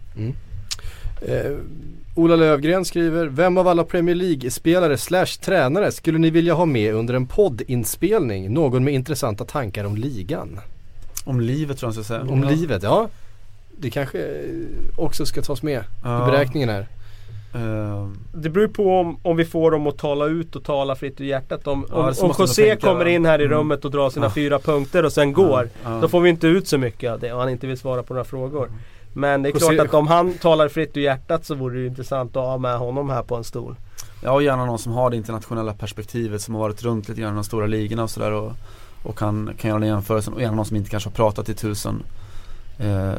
[1.22, 1.52] Eh,
[2.16, 6.94] Ola Lövgren skriver, vem av alla Premier League-spelare slash tränare skulle ni vilja ha med
[6.94, 8.54] under en poddinspelning?
[8.54, 10.60] Någon med intressanta tankar om ligan?
[11.26, 12.22] Om livet tror jag ska säga.
[12.34, 13.10] Om livet, ja.
[13.80, 14.44] Det kanske eh,
[14.98, 16.28] också ska tas med Ja.
[16.28, 16.88] i beräkningen här.
[17.56, 21.22] Eh, Det beror på om, om vi får dem att tala ut och tala fritt
[21.22, 21.68] ur hjärtat.
[21.68, 23.12] Om, Ja, om, så om José kommer ja.
[23.12, 23.58] in här i Mm.
[23.58, 24.30] rummet och drar sina Ja.
[24.30, 25.70] fyra punkter och sen går.
[25.84, 26.00] ja.
[26.02, 28.14] Då får vi inte ut så mycket av det och han inte vill svara på
[28.14, 28.70] några frågor.
[29.18, 31.88] Men det är klart att om han talar fritt ur hjärtat så vore det ju
[31.88, 33.76] intressant att ha med honom här på en stol.
[34.24, 37.34] Ja och gärna någon som har det internationella perspektivet som har varit runt lite grann
[37.34, 38.52] i de stora ligorna och sådär och,
[39.04, 41.54] och kan, kan göra den jämförelsen och gärna någon som inte kanske har pratat i
[41.54, 42.04] tusen
[42.78, 43.12] eh,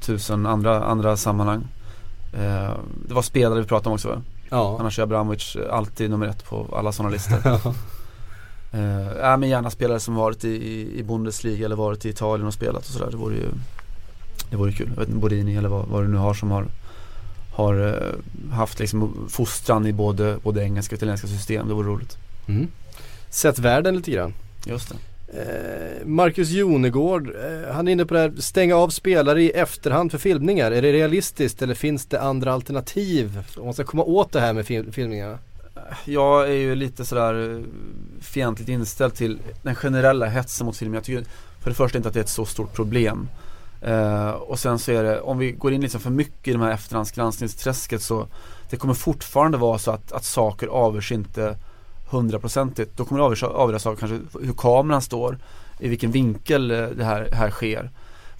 [0.00, 1.68] Tusen andra, andra sammanhang
[2.32, 2.70] eh,
[3.08, 4.22] Det var spelare vi pratade om också?
[4.50, 4.76] Ja.
[4.80, 7.46] Annars är Abramovic alltid nummer ett på alla sådana listor
[8.72, 12.46] eh, ja, men gärna spelare som varit i, i, i Bundesliga eller varit i Italien
[12.46, 13.48] och spelat och sådär Det vore ju
[14.50, 16.66] Det vore kul, jag vet inte, Borini eller vad, vad du nu har som har
[17.54, 21.68] har eh, haft liksom fostran i både, både engelska och italienska system.
[21.68, 22.16] Det vore roligt.
[22.48, 22.68] Mm.
[23.30, 24.34] Sett världen lite grann.
[24.66, 24.96] Just det.
[25.40, 30.10] Eh, Marcus Jonegård, eh, han är inne på det här, stänga av spelare i efterhand
[30.10, 30.72] för filmningar.
[30.72, 34.52] Är det realistiskt eller finns det andra alternativ om man ska komma åt det här
[34.52, 35.38] med fil- filmningarna?
[36.04, 37.62] Jag är ju lite sådär
[38.20, 40.94] fientligt inställd till den generella hetsen mot film.
[40.94, 41.24] Jag tycker
[41.60, 43.28] för det första inte att det är ett så stort problem.
[43.86, 46.62] Eh, och sen så är det, om vi går in liksom för mycket i de
[46.62, 48.26] här efterhandsgranskningsträsket så
[48.70, 51.56] det kommer fortfarande vara så att, att saker avgörs inte
[52.10, 52.96] hundraprocentigt.
[52.96, 55.38] Då kommer det avgöras, avgöras av kanske hur kameran står,
[55.80, 57.90] i vilken vinkel eh, det här, här sker.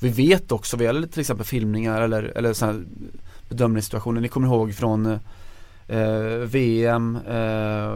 [0.01, 2.84] Vi vet också vad gäller till exempel filmningar eller, eller sådana här
[3.49, 4.20] bedömningssituationer.
[4.20, 5.18] Ni kommer ihåg från
[5.88, 6.01] eh,
[6.44, 7.94] VM eh,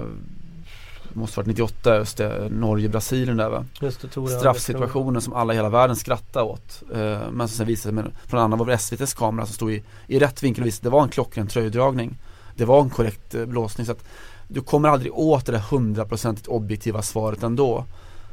[1.12, 3.64] Måste varit 98 just det, Norge-Brasilien där va?
[3.80, 6.82] Just det, Tore Straffsituationen som alla i hela världen skrattade åt.
[6.94, 6.98] Eh,
[7.32, 10.18] Men som sen visade sig, från andra var det SVTs kamera som stod i, i
[10.18, 12.18] rätt vinkel och visade det var en klockren tröjdragning.
[12.56, 13.86] Det var en korrekt eh, blåsning.
[13.86, 14.04] Så att
[14.48, 17.84] Du kommer aldrig åt det där hundraprocentigt objektiva svaret ändå.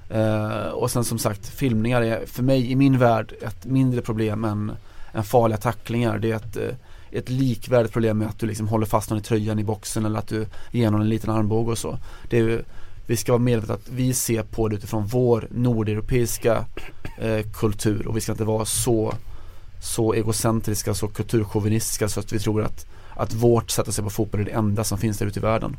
[0.09, 4.43] Eh, Och sen som sagt filmningar är för mig i min värld ett mindre problem
[4.43, 4.71] än,
[5.13, 6.17] än farliga tacklingar.
[6.19, 6.75] Det är ett eh,
[7.17, 10.19] ett likvärdigt problem med att du liksom håller fast någon i tröjan i boxen eller
[10.19, 11.97] att du ger någon en liten armbåge och så.
[12.29, 12.61] Det är ju,
[13.07, 16.65] vi ska vara medvetna att vi ser på det utifrån vår nordeuropeiska
[17.17, 19.13] eh, kultur och vi ska inte vara så,
[19.81, 24.09] så egocentriska, så kulturchauvinistiska så att vi tror att, att vårt sätt att se på
[24.09, 25.75] fotboll är det enda som finns där ute i världen.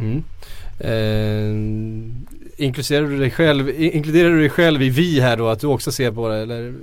[0.00, 0.22] Mm.
[0.80, 1.52] Eh,
[2.56, 5.66] inkluderar, du dig själv, i- inkluderar du dig själv i vi här då att du
[5.66, 6.74] också ser på det eller eh,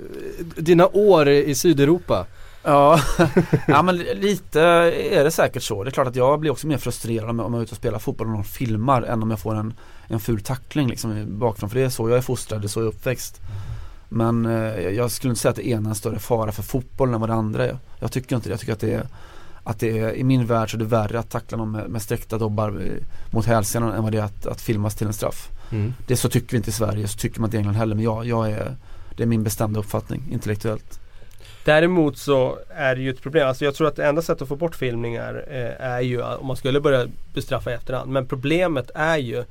[0.58, 2.26] dina år i Sydeuropa?
[2.66, 3.00] Ja,
[3.68, 5.84] ja men lite är det säkert så.
[5.84, 7.72] Det är klart att jag blir också mer frustrerad om jag om jag är ute
[7.72, 9.74] och spelar fotboll och någon filmar än om jag får en,
[10.08, 11.70] en ful tackling liksom bakifrån.
[11.70, 13.42] För det är så jag är fostrad, det är så jag är uppväxt.
[14.10, 17.14] Men eh, jag skulle inte säga att det ena är en större fara för fotbollen
[17.14, 17.78] än vad det andra är.
[18.00, 18.54] Jag tycker inte det.
[18.54, 19.08] Jag tycker att det är
[19.64, 22.02] att det är, i min värld så är det värre att tackla någon med, med
[22.02, 25.50] sträckta dobbar eh, mot hälsenan än vad det är att, att filmas till en straff.
[25.72, 25.94] Mm.
[26.08, 27.96] Det så tycker vi inte i Sverige, så tycker man inte i England heller.
[27.96, 28.76] Men jag, jag är,
[29.18, 31.00] det är min bestämda uppfattning, intellektuellt.
[31.66, 33.48] Däremot så är det ju ett problem.
[33.48, 36.48] Alltså jag tror att det enda sättet att få bort filmningar eh, är ju om
[36.48, 38.12] man skulle börja bestraffa i efterhand.
[38.12, 39.44] Men problemet är ju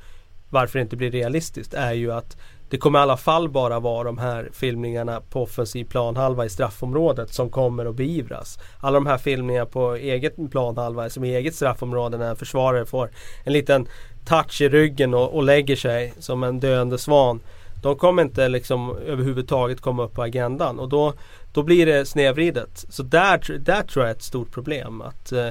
[0.50, 2.36] varför det inte blir realistiskt är ju att
[2.70, 7.34] det kommer i alla fall bara vara de här filmningarna på offensiv planhalva i straffområdet
[7.34, 8.58] som kommer att beivras.
[8.80, 13.10] Alla de här filmningarna på eget planhalva, som i eget straffområde när en försvarare får
[13.44, 13.86] en liten
[14.26, 17.40] touch i ryggen och, och lägger sig som en döende svan.
[17.82, 21.12] De kommer inte liksom överhuvudtaget komma upp på agendan och då,
[21.54, 22.84] då blir det snedvridet.
[22.88, 25.00] Så där, där tror jag är ett stort problem.
[25.00, 25.48] Att, eh,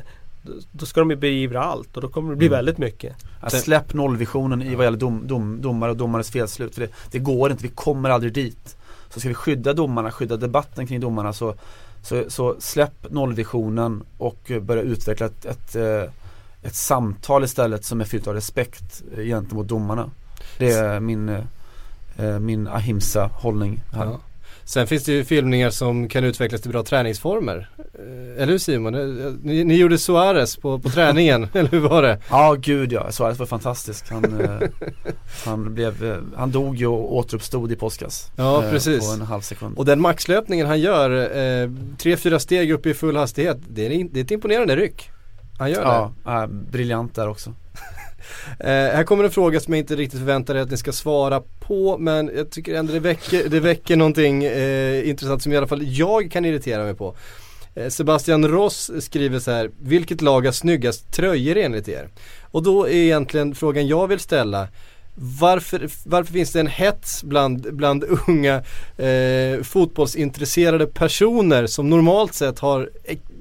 [0.72, 2.58] då- ska de ju beivra allt och då kommer det bli Mm.
[2.58, 3.16] väldigt mycket.
[3.42, 6.74] Att Sen- släpp nollvisionen i vad gäller dom, dom, domare och domares felslut.
[6.76, 8.78] För det, det går inte, vi kommer aldrig dit.
[9.10, 11.56] Så ska vi skydda domarna, skydda debatten kring domarna så,
[12.04, 16.04] så, så släpp nollvisionen och börja utveckla ett, ett, eh,
[16.64, 20.10] ett samtal istället som är fyllt av respekt eh, gentemot domarna.
[20.58, 21.38] Det är min,
[22.40, 24.06] min ahimsa hållning här.
[24.06, 24.20] Ja.
[24.66, 27.70] Sen finns det ju filmningar som kan utvecklas till bra träningsformer.
[27.78, 28.96] Eh, Eller hur Simon?
[28.96, 32.20] Eh, Ni, ni gjorde Suarez på, på träningen, eller hur var det?
[32.30, 34.12] Ja gud ja, Suarez var fantastisk.
[34.12, 34.70] Han, eh,
[35.46, 38.32] han, blev, eh, han dog ju och återuppstod i påskas.
[38.36, 39.08] Ja, eh, precis.
[39.08, 39.78] På en halv sekund.
[39.78, 44.04] Och den maxlöpningen han gör, eh, tre, fyra steg upp i full hastighet, det är,
[44.12, 45.10] det är ett imponerande ryck.
[45.60, 46.12] Han gör det.
[46.32, 47.54] Ja, briljant där också.
[48.60, 51.42] Eh, här kommer en fråga som jag inte riktigt förväntar mig att ni ska svara
[51.60, 55.68] på men jag tycker ändå det väcker, det väcker någonting eh, intressant som i alla
[55.68, 57.16] fall jag kan irritera mig på.
[57.76, 62.10] Eh, Sebastian Ross skriver så här, vilket lag har snyggast tröjor enligt er?
[62.42, 64.68] Och då är egentligen frågan jag vill ställa
[65.16, 68.56] varför, varför finns det en hets bland, bland unga
[68.98, 72.90] eh, fotbollsintresserade personer som normalt sett har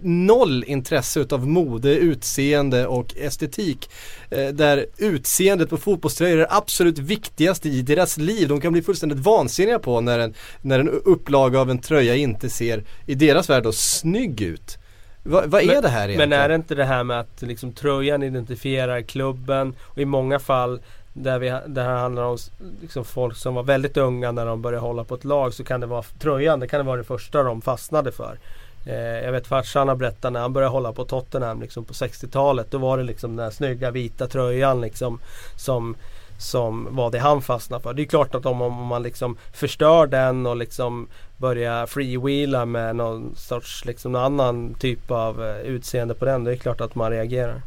[0.04, 3.90] noll intresse utav mode, utseende och estetik.
[4.30, 8.48] Eh, där utseendet på fotbollströjor är absolut viktigaste i deras liv.
[8.48, 12.50] De kan bli fullständigt vansinniga på när en, när en upplaga av en tröja inte
[12.50, 14.78] ser, i deras värld då, snygg ut.
[15.24, 16.30] Va, vad är Men- det här egentligen?
[16.30, 20.38] Men är det inte det här med att liksom tröjan identifierar klubben och i många
[20.38, 20.80] fall
[21.12, 22.38] där, vi, där det handlar om
[22.80, 25.80] liksom folk som var väldigt unga när de började hålla på ett lag så kan
[25.80, 28.38] det vara tröjan, det kan det vara det första de fastnade för.
[28.86, 32.70] Eh, jag vet farsan har berättat när han började hålla på Tottenham liksom på 60-talet.
[32.70, 35.20] Då var det liksom den här snygga vita tröjan liksom
[35.56, 35.96] som
[36.42, 37.94] som var det han fastnade för.
[37.94, 42.96] Det är klart att om, om man liksom förstör den och liksom börjar freewheela med
[42.96, 46.44] någon sorts liksom någon annan typ av eh, utseende på den.
[46.44, 47.62] Det är klart att man reagerar.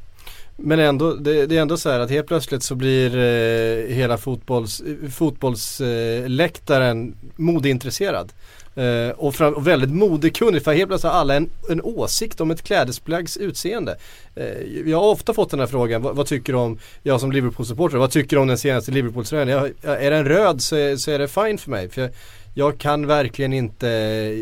[0.57, 4.17] Men ändå, det, det är ändå så här att helt plötsligt så blir eh, hela
[4.17, 8.33] fotbolls, fotbollsläktaren eh, modeintresserad.
[8.75, 12.51] Eh, och, fram, och väldigt modekunnig för helt plötsligt har alla en, en åsikt om
[12.51, 13.97] ett klädesplaggs utseende.
[14.35, 14.45] Eh,
[14.85, 17.97] jag har ofta fått den här frågan, vad, vad tycker du om, jag som Liverpool-supporter,
[17.97, 19.71] vad tycker du om den senaste Liverpool-tröjan?
[19.83, 21.89] Är den röd så är, så är det fine för mig.
[21.89, 22.11] För jag,
[22.53, 23.87] jag kan verkligen inte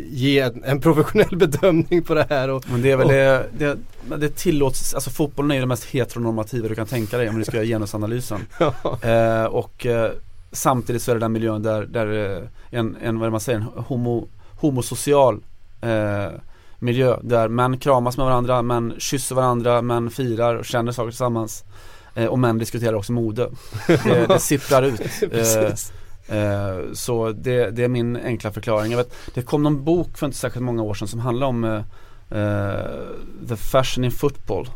[0.10, 2.50] ge en, professionell bedömning på det här.
[2.50, 3.78] Och, Men det är väl Och- det, det,
[4.18, 7.46] det tillåts, alltså fotbollen är ju det mest heteronormativa du kan tänka dig om du
[7.46, 8.40] ska göra genusanalysen.
[9.02, 10.12] Eh, och eh,
[10.54, 13.64] samtidigt så är det den miljön där, där eh, en, en, vad man säger, en
[13.64, 15.44] homo, homosocial
[15.82, 16.32] eh,
[16.80, 21.64] miljö där män kramas med varandra, män kysser varandra, män firar och känner saker tillsammans.
[22.16, 23.50] Eh, och män diskuterar också mode.
[23.88, 25.02] Det, det sipprar ut.
[25.32, 25.74] Eh.
[26.38, 28.92] Eh, så det, det är min enkla förklaring.
[28.92, 31.64] Jag vet, det kom någon bok för inte särskilt många år sedan som handlar om
[31.64, 31.82] eh,
[33.48, 34.70] The Fashion in Football.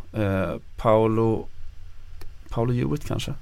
[0.77, 1.47] Paolo,
[2.49, 3.33] Paolo Hewitt kanske?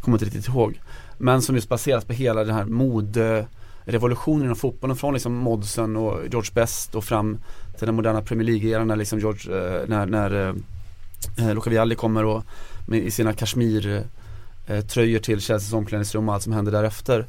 [0.00, 0.80] Kommer inte riktigt ihåg.
[1.22, 6.20] Men som just baseras på hela den här moderevolutionen inom fotbollen från liksom Modsen och
[6.30, 7.38] George Best och fram
[7.78, 10.54] till den moderna Premier League-eran när liksom George, eh, när, när
[11.38, 12.42] eh, Luca Vialli kommer och
[12.86, 14.04] med, i sina kashmir
[14.66, 17.26] eh, tröjor till Chelseas omklädningsrum och allt som händer därefter.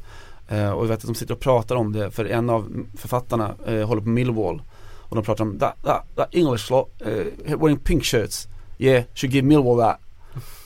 [0.48, 3.54] Eh, och jag vet att de sitter och pratar om det för en av författarna
[3.66, 4.62] eh, håller på Millwall
[5.08, 9.34] och de pratar om that, that, that English lot uh, wearing pink shirts yeah, should
[9.34, 9.98] give Millwall that.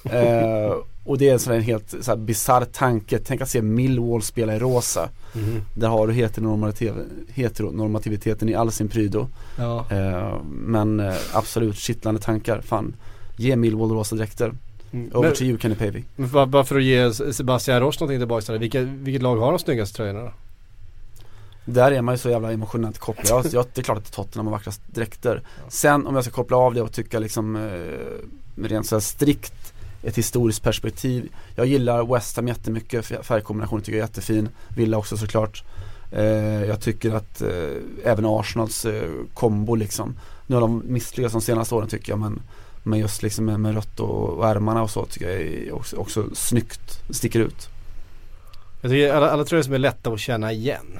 [1.06, 4.22] Och det är en sån här helt så här bisarr tanke, tänk att se Millwall
[4.22, 5.08] spela i rosa.
[5.32, 5.60] Mhm.
[5.74, 7.04] Där har du heteronormativ-
[7.34, 9.28] heteronormativiteten i all sin prydo.
[9.58, 9.86] Ja.
[9.90, 12.94] Eh, men eh, absolut kittlande tankar, fan.
[13.36, 14.52] Ge Millwall rosa dräkter.
[14.92, 15.10] Mm.
[15.14, 16.02] Over Men- to you Kenny Pavey.
[16.16, 18.58] Bara, bara för att ge Sebastian Ross någonting tillbaka till.
[18.58, 20.32] Vilka, vilket lag har de snyggaste tröjorna då?
[21.64, 23.26] Där är man ju så jävla emotionellt kopplad.
[23.44, 25.42] Jag, jag, det är klart att Tottenham har vackrast dräkter.
[25.68, 29.72] Sen om jag ska koppla av det och tycka liksom eh, rent så strikt
[30.06, 31.28] ett historiskt perspektiv.
[31.54, 34.48] Jag gillar West Ham jättemycket, färgkombinationen tycker jag är jättefin.
[34.68, 35.64] Villa också såklart.
[36.12, 36.24] Eh,
[36.64, 37.48] jag tycker att eh,
[38.04, 40.16] även Arsenals eh, kombo liksom.
[40.46, 42.40] Nu har de misslyckats de senaste åren tycker jag men
[42.82, 45.96] men just liksom med, med rött och, och ärmarna och så tycker jag är också,
[45.96, 47.68] också snyggt, sticker ut.
[48.80, 50.98] Jag tycker alla, alla tröjor som är lätta att känna igen.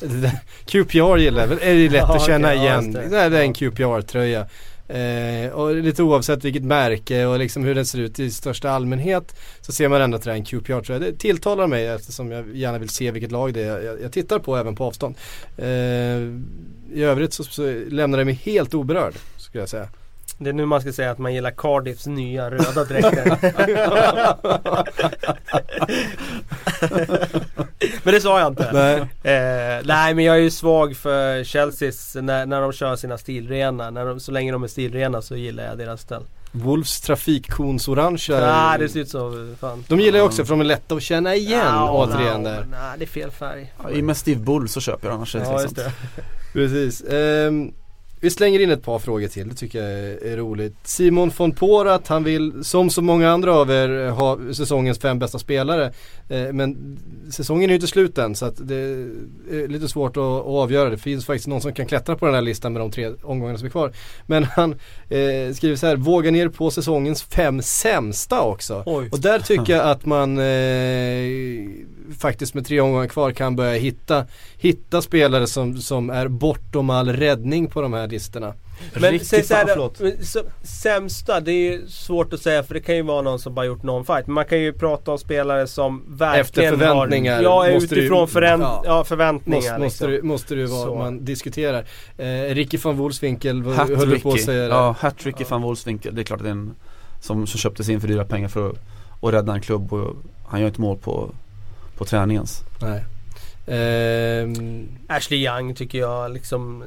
[0.66, 1.58] QPR gillar jag, väl.
[1.62, 2.84] är det lätt Ja, att känna ja, igen.
[2.84, 3.28] just det.
[3.28, 3.38] det.
[3.38, 3.52] är en Ja.
[3.54, 4.46] QPR-tröja.
[4.88, 9.36] Eh, och lite oavsett vilket märke och liksom hur den ser ut i största allmänhet
[9.60, 10.98] så ser man ändå att det är en QPR-tröja.
[10.98, 14.38] Det tilltalar mig eftersom jag gärna vill se vilket lag det är jag, jag tittar
[14.38, 15.14] på även på avstånd.
[15.56, 15.66] Eh,
[16.92, 19.88] I övrigt så, så lämnar det mig helt oberörd skulle jag säga.
[20.38, 23.38] Det är nu man ska säga att man gillar Cardiffs nya röda dräkter.
[28.04, 28.70] men det sa jag inte.
[28.72, 28.96] Nej.
[29.34, 33.90] Eh, nej men jag är ju svag för Chelseas när, när de kör sina stilrena.
[33.90, 36.22] När de, så länge de är stilrena så gillar jag deras ställ.
[36.52, 38.40] Wolves trafikkonsorangea.
[38.40, 39.84] Nej det ser ut så fan.
[39.88, 42.66] De gillar jag också för de är lätta att känna igen Ja, återigen nej, där.
[42.70, 43.72] Nej det är fel färg.
[43.82, 45.92] Ja, I och med Steve Bull så köper jag annars Ja just det.
[46.52, 47.04] Precis.
[47.04, 47.72] Ehm,
[48.20, 49.92] Vi slänger in ett par frågor till, det tycker jag
[50.32, 50.76] är roligt.
[50.84, 55.38] Simon von Porat, han vill som så många andra av er ha säsongens fem bästa
[55.38, 55.92] spelare.
[56.28, 56.98] Eh, men
[57.30, 58.74] säsongen är ju inte slut än så att det
[59.50, 60.90] är lite svårt att, att, avgöra.
[60.90, 63.58] Det finns faktiskt någon som kan klättra på den här listan med de tre omgångarna
[63.58, 63.92] som är kvar.
[64.26, 64.72] Men han
[65.08, 68.82] eh, skriver så här, våga ner på säsongens fem sämsta också.
[68.86, 69.08] Oj.
[69.12, 70.44] Och där tycker jag att man eh,
[72.18, 74.26] faktiskt med tre omgångar kvar kan börja hitta,
[74.58, 78.54] hitta spelare som, som är bortom all räddning på de här listorna.
[79.00, 83.02] Men säg såhär, så, sämsta, det är ju svårt att säga för det kan ju
[83.02, 84.26] vara någon som bara gjort någon fight.
[84.26, 87.36] Men man kan ju prata om spelare som verkligen Efter förväntningar.
[87.36, 89.78] Har, ja, utifrån du, förvänt, ja, ja, förväntningar.
[89.78, 89.82] Måste, liksom.
[89.82, 90.94] måste, det, måste det vara, så.
[90.94, 91.84] man diskuterar.
[92.18, 94.74] Eh, Ricky van Wolfswinkel höll du på att säga det.
[94.74, 95.46] Ja, hat-Ricky ja.
[95.48, 96.14] van Wolfswinkel.
[96.14, 96.74] Det är klart att det är en
[97.20, 98.76] som, som köptes in för dyra pengar för att,
[99.22, 101.30] att rädda en klubb och han gör inte mål på,
[101.98, 102.64] på träning ens.
[102.80, 103.04] Nej.
[104.42, 104.88] Um...
[105.08, 106.84] Ashley Young tycker jag liksom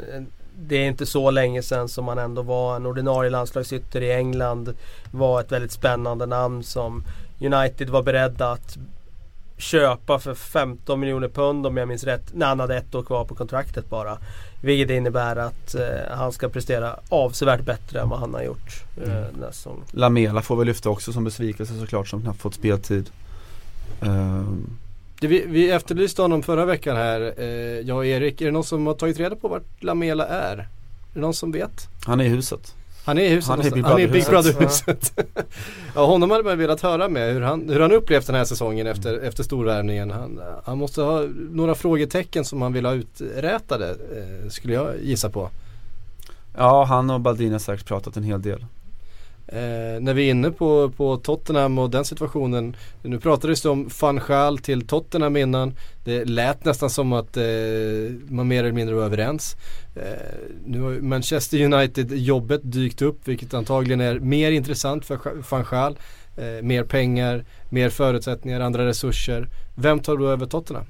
[0.68, 4.74] det är inte så länge sedan som han ändå var en ordinarie landslagsytter i England.
[5.12, 7.04] Var ett väldigt spännande namn som
[7.40, 8.78] United var beredda att
[9.58, 12.34] köpa för 15 miljoner pund om jag minns rätt.
[12.34, 14.18] När han hade ett år kvar på kontraktet bara.
[14.62, 19.18] Vilket innebär att eh, han ska prestera avsevärt bättre än vad han har gjort eh,
[19.18, 19.52] mm.
[19.92, 23.10] Lamela får väl lyfta också som besvikelse såklart som knappt fått speltid.
[24.02, 24.78] Um.
[25.22, 27.46] Det, vi, vi efterlyste honom förra veckan här, eh,
[27.80, 28.42] jag och Erik.
[28.42, 30.58] Är det någon som har tagit reda på vart Lamela är?
[30.58, 30.68] Är
[31.14, 31.88] det någon som vet?
[32.06, 32.76] Han är i huset.
[33.06, 33.50] Han är i huset.
[33.50, 35.16] Han är i Big Brother-huset.
[35.16, 35.46] Brother
[35.96, 38.88] ja, honom hade man velat höra med hur han, hur han upplevt den här säsongen
[38.88, 40.12] efter, efter storvärvningen.
[40.12, 45.30] Han, han måste ha några frågetecken som han vill ha uträtade, eh, skulle jag gissa
[45.30, 45.50] på.
[46.58, 48.66] Ja, han och Baldini har säkert pratat en hel del.
[49.52, 52.76] Eh, när vi är inne på, på Tottenham och den situationen.
[53.02, 55.74] Nu pratades det om van till Tottenham innan.
[56.04, 57.44] Det lät nästan som att eh,
[58.28, 59.56] man mer eller mindre var överens.
[59.96, 60.04] Eh,
[60.66, 65.96] nu har Manchester United jobbet dykt upp vilket antagligen är mer intressant för van
[66.38, 69.50] Eh, mer pengar, mer förutsättningar, andra resurser.
[69.76, 70.86] Vem tar då över Tottenham?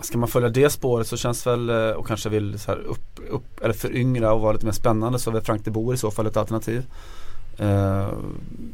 [0.00, 3.20] Ska man följa det spåret så känns väl eh, och kanske vill så här upp,
[3.30, 5.98] upp eller föryngra och vara lite mer spännande så är väl Frank de Boer i
[5.98, 6.86] så fall ett alternativ.
[7.58, 8.08] Eh,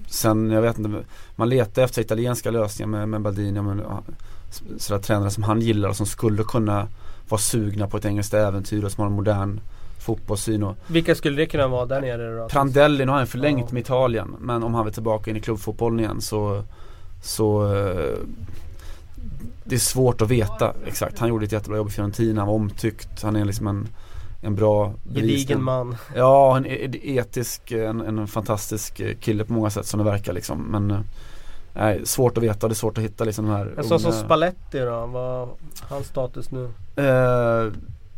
[0.06, 1.04] sen, jag vet inte,
[1.36, 3.82] man letar efter italienska lösningar med, med Baldini, men,
[4.78, 6.88] sådär tränare som han gillar och som skulle kunna
[7.28, 9.60] vara sugna på ett engelskt äventyr och som har en modern
[9.98, 10.62] fotbollssyn.
[10.62, 12.48] Och Vilka skulle det kunna vara där nere då?
[12.48, 13.74] Prandelli, nu har han förlängt ja.
[13.74, 14.36] med Italien.
[14.40, 16.62] Men om han vill tillbaka in i klubbfotbollen igen så,
[17.22, 18.18] så eh,
[19.64, 21.18] det är svårt att veta exakt.
[21.18, 23.22] Han gjorde ett jättebra jobb i Fiorentina, han var omtyckt.
[23.22, 23.88] Han är liksom en
[24.44, 29.86] en bra Gedigen man Ja, en e-, etisk, en, en fantastisk kille på många sätt
[29.86, 31.00] som det verkar liksom Men eh,
[31.76, 34.12] Nej, svårt att veta, det är svårt att hitta liksom de här En sån som
[34.12, 35.48] Spalletti då, vad
[35.82, 36.62] hans status nu?
[36.62, 37.72] Uh,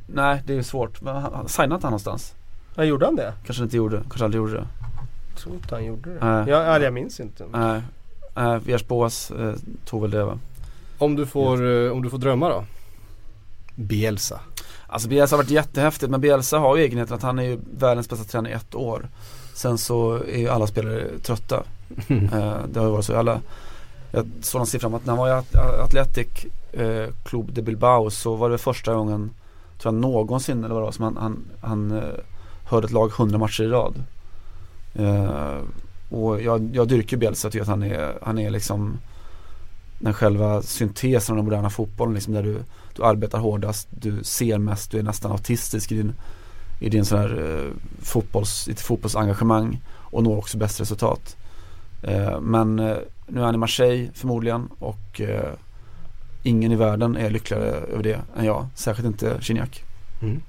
[0.07, 0.97] nej, det är svårt.
[0.97, 2.35] Signade inte han någonstans?
[2.75, 3.33] Ja, gjorde han det?
[3.47, 4.67] Kanske inte gjorde, kanske aldrig gjorde det
[5.31, 6.27] Jag tror inte han gjorde det.
[6.27, 7.45] Uh, ja, jag minns inte.
[7.53, 7.83] Nej,
[8.65, 9.55] Viers Boas uh,
[9.85, 10.39] tog väl det va?
[10.99, 12.65] Om du får, uh, om du får drömma då?
[13.75, 14.41] Bielsa
[14.87, 18.09] Alltså Bielsa har varit jättehäftigt men Bielsa har ju egenheten att han är ju världens
[18.09, 19.09] bästa tränare i ett år.
[19.55, 21.63] Sen så är ju alla spelare trötta.
[22.09, 23.17] eh, det har ju varit så.
[23.17, 23.41] Alla,
[24.11, 25.43] jag såg en siffra om att när han var i
[25.83, 29.31] Athletic eh, Club de Bilbao så var det första gången,
[29.79, 32.21] tror jag någonsin eller vad det var, som han, han, han eh,
[32.65, 33.95] hörde ett lag 100 matcher i rad.
[34.95, 35.59] Eh,
[36.11, 38.99] och jag, jag dyrker Bielsa, jag tycker att han är, han är liksom
[39.99, 42.59] den själva syntesen av den moderna fotbollen liksom där du,
[42.97, 46.13] du arbetar hårdast, du ser mest, du är nästan autistisk i din,
[46.81, 47.73] i din sån här eh,
[48.03, 51.37] fotbolls, ditt fotbollsengagemang och når också bäst resultat.
[52.03, 55.53] Eh, men eh, nu är han i Marseille förmodligen och eh,
[56.43, 59.83] ingen i världen är lyckligare över det än jag, särskilt inte Gignac.
[60.23, 60.43] Mm.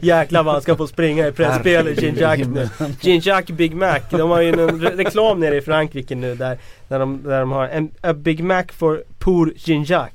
[0.00, 2.68] Jäklar vad han ska få springa i pressspel i Ginjack nu.
[3.00, 3.98] Ginjack Big Mac.
[4.10, 7.68] De har ju en reklam nere i Frankrike nu där, där, de, där de har
[7.68, 10.12] en a Big Mac for pour Ginjack.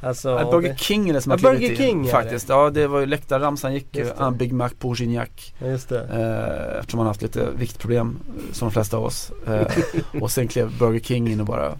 [0.00, 2.48] Alltså, ja, Burger King är det som har klivit in King faktiskt.
[2.48, 4.10] Ja det var ju läktarramsan gick ju.
[4.18, 5.28] En Big Mac pour Gignac.
[5.60, 6.00] Just det.
[6.00, 8.18] Eh, eftersom han haft lite viktproblem
[8.52, 9.32] som de flesta av oss.
[9.46, 9.66] Eh,
[10.22, 11.74] och sen klev Burger King in och bara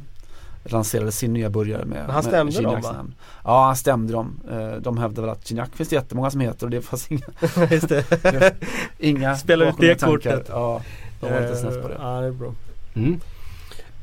[0.72, 3.06] lanserade sin nya burgare med Men han stämde med dem va?
[3.44, 4.40] Ja han stämde dem.
[4.50, 7.26] Eh, de hävdade väl att Gignac finns det jättemånga som heter och det fanns inga
[7.70, 8.54] Just det.
[8.98, 10.46] Inga Spelar ut det kortet.
[10.48, 10.82] Ja,
[11.20, 11.96] de var lite snett på det.
[12.00, 12.54] Ja det är bra.
[12.94, 13.20] Mm.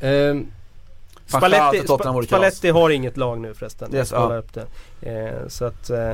[0.01, 0.47] Um,
[1.25, 1.87] Spalletti,
[2.27, 3.95] Spalletti har inget lag nu förresten.
[3.95, 4.35] Yes, ja.
[4.37, 4.65] upp det.
[5.01, 6.11] Eh, så att eh.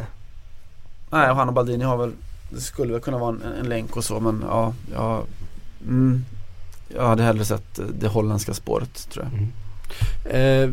[1.10, 2.12] Nej och han och Baldini har väl
[2.50, 5.24] Det skulle väl kunna vara en, en länk och så men ja, ja
[5.82, 6.26] mm,
[6.96, 9.34] Jag hade hellre sett det holländska spåret tror jag.
[9.34, 9.52] Mm.
[10.26, 10.70] Eh,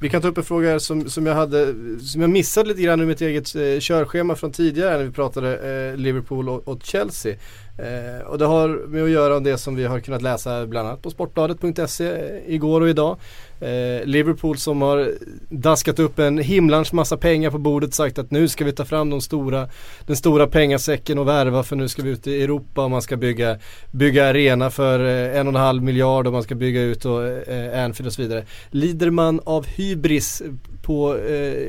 [0.00, 3.00] Vi kan ta upp en fråga som, som jag hade, som jag missade lite grann
[3.02, 7.36] i mitt eget eh, körschema från tidigare när vi pratade eh, Liverpool och, och Chelsea.
[7.78, 10.88] Eh, och det har med att göra om det som vi har kunnat läsa bland
[10.88, 13.16] annat på sportbladet.se eh, igår och idag.
[13.60, 15.12] Eh, Liverpool som har
[15.48, 19.10] daskat upp en himlans massa pengar på bordet sagt att nu ska vi ta fram
[19.10, 19.68] de stora,
[20.06, 23.16] den stora pengasäcken och värva för nu ska vi ut i Europa och man ska
[23.16, 23.58] bygga,
[23.90, 27.26] bygga arena för eh, en och en halv miljard och man ska bygga ut och,
[27.26, 28.44] eh, Anfield och så vidare.
[28.70, 30.42] Lider man av hybris
[30.82, 31.68] på, eh,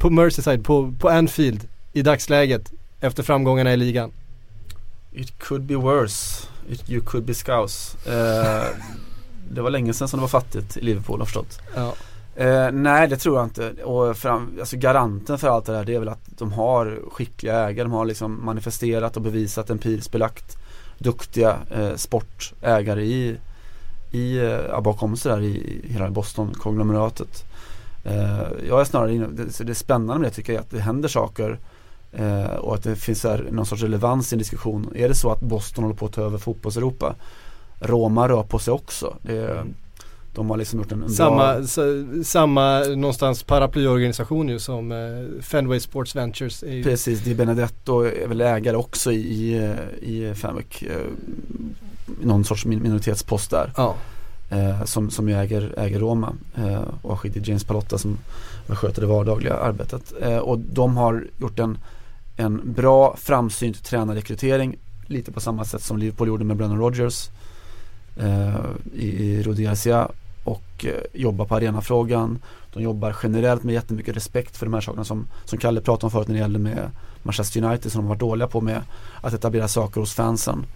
[0.00, 4.12] på Merseyside, på, på Anfield i dagsläget efter framgångarna i ligan?
[5.12, 6.48] It could be worse.
[6.68, 7.96] It, you could be scouse.
[8.06, 8.66] Eh,
[9.50, 11.58] det var länge sedan som det var fattigt i Liverpool har förstått.
[11.74, 11.94] Ja.
[12.36, 13.70] Eh, nej det tror jag inte.
[13.84, 17.68] Och fram, alltså garanten för allt det där det är väl att de har skickliga
[17.68, 17.84] ägare.
[17.84, 20.56] De har liksom manifesterat och bevisat empiriskt belagt
[20.98, 23.36] duktiga eh, sportägare i,
[24.10, 27.44] i eh, bakom sig där i hela Boston-konglomeratet.
[28.04, 30.80] Eh, jag är snarare inne, det, det är spännande med det tycker jag att det
[30.80, 31.58] händer saker
[32.12, 34.92] eh, och att det finns här någon sorts relevans i en diskussion.
[34.94, 37.14] Är det så att Boston håller på att ta över fotbolls-Europa
[37.80, 39.16] Roma rör på sig också.
[39.22, 39.64] Det,
[40.34, 41.66] de har liksom gjort en, samma, bra...
[42.24, 46.62] samma någonstans paraplyorganisation ju som eh, Fenway Sports Ventures.
[46.62, 46.82] Är ju...
[46.82, 49.54] Precis, Di Benedetto är väl ägare också i,
[50.00, 50.82] i, Fenwick.
[50.82, 50.96] Eh,
[52.20, 53.72] någon sorts minoritetspost där.
[53.76, 53.94] Ja.
[54.50, 58.18] Eh, som, som ju äger, äger Roma eh, och har James Palotta som
[58.68, 60.12] sköter det vardagliga arbetet.
[60.22, 61.78] Eh, och de har gjort en,
[62.40, 67.28] en bra framsynt tränarrekrytering lite på samma sätt som Liverpool gjorde med Brennan Rodgers
[68.16, 68.64] eh,
[68.94, 70.08] i, i Rhodesia
[70.44, 72.38] och eh, jobbar på arenafrågan.
[72.72, 76.10] De jobbar generellt med jättemycket respekt för de här sakerna som, som Kalle pratade om
[76.10, 76.90] förut när det gällde med
[77.22, 78.82] Manchester United som de har varit dåliga på med
[79.20, 80.66] att etablera saker hos fansen.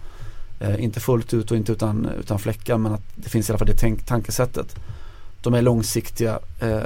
[0.59, 3.59] Eh, inte fullt ut och inte utan, utan fläckar men att det finns i alla
[3.59, 4.75] fall det tänk, tankesättet.
[5.41, 6.79] De är långsiktiga, eh,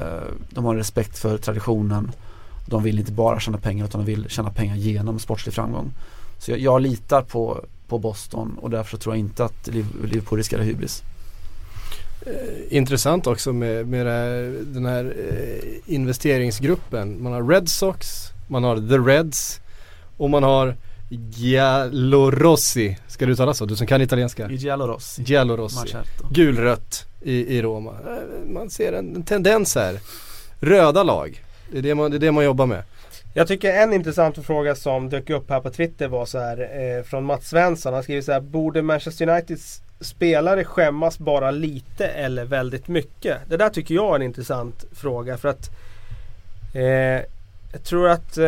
[0.50, 2.12] de har respekt för traditionen.
[2.70, 5.92] De vill inte bara tjäna pengar utan de vill tjäna pengar genom sportslig framgång.
[6.38, 9.68] Så jag, jag litar på, på Boston och därför tror jag inte att
[10.04, 11.04] Liverpool riskerar hybris.
[12.26, 14.06] Eh, intressant också med, med
[14.66, 17.24] den här eh, investeringsgruppen.
[17.24, 18.08] Man har Red Sox,
[18.48, 19.60] man har The Reds
[20.18, 20.76] och man har
[21.10, 22.98] Giallorossi.
[23.08, 23.66] Ska du uttala så?
[23.66, 24.52] Du som kan italienska?
[24.52, 25.24] Giallorossi.
[25.24, 25.96] Giallorossi.
[26.32, 27.92] Gulrött i, i Roma.
[27.92, 30.00] Eh, man ser en, en tendens här.
[30.60, 31.44] Röda lag.
[31.72, 32.84] Det är det, man, det är det man jobbar med.
[33.34, 37.04] Jag tycker en intressant fråga som dök upp här på Twitter var så här eh,
[37.04, 37.94] från Mats Svensson.
[37.94, 38.40] Han skriver så här.
[38.40, 43.38] Borde Manchester Uniteds spelare skämmas bara lite eller väldigt mycket?
[43.48, 45.70] Det där tycker jag är en intressant fråga för att
[46.74, 47.26] eh,
[47.72, 48.46] jag tror att eh,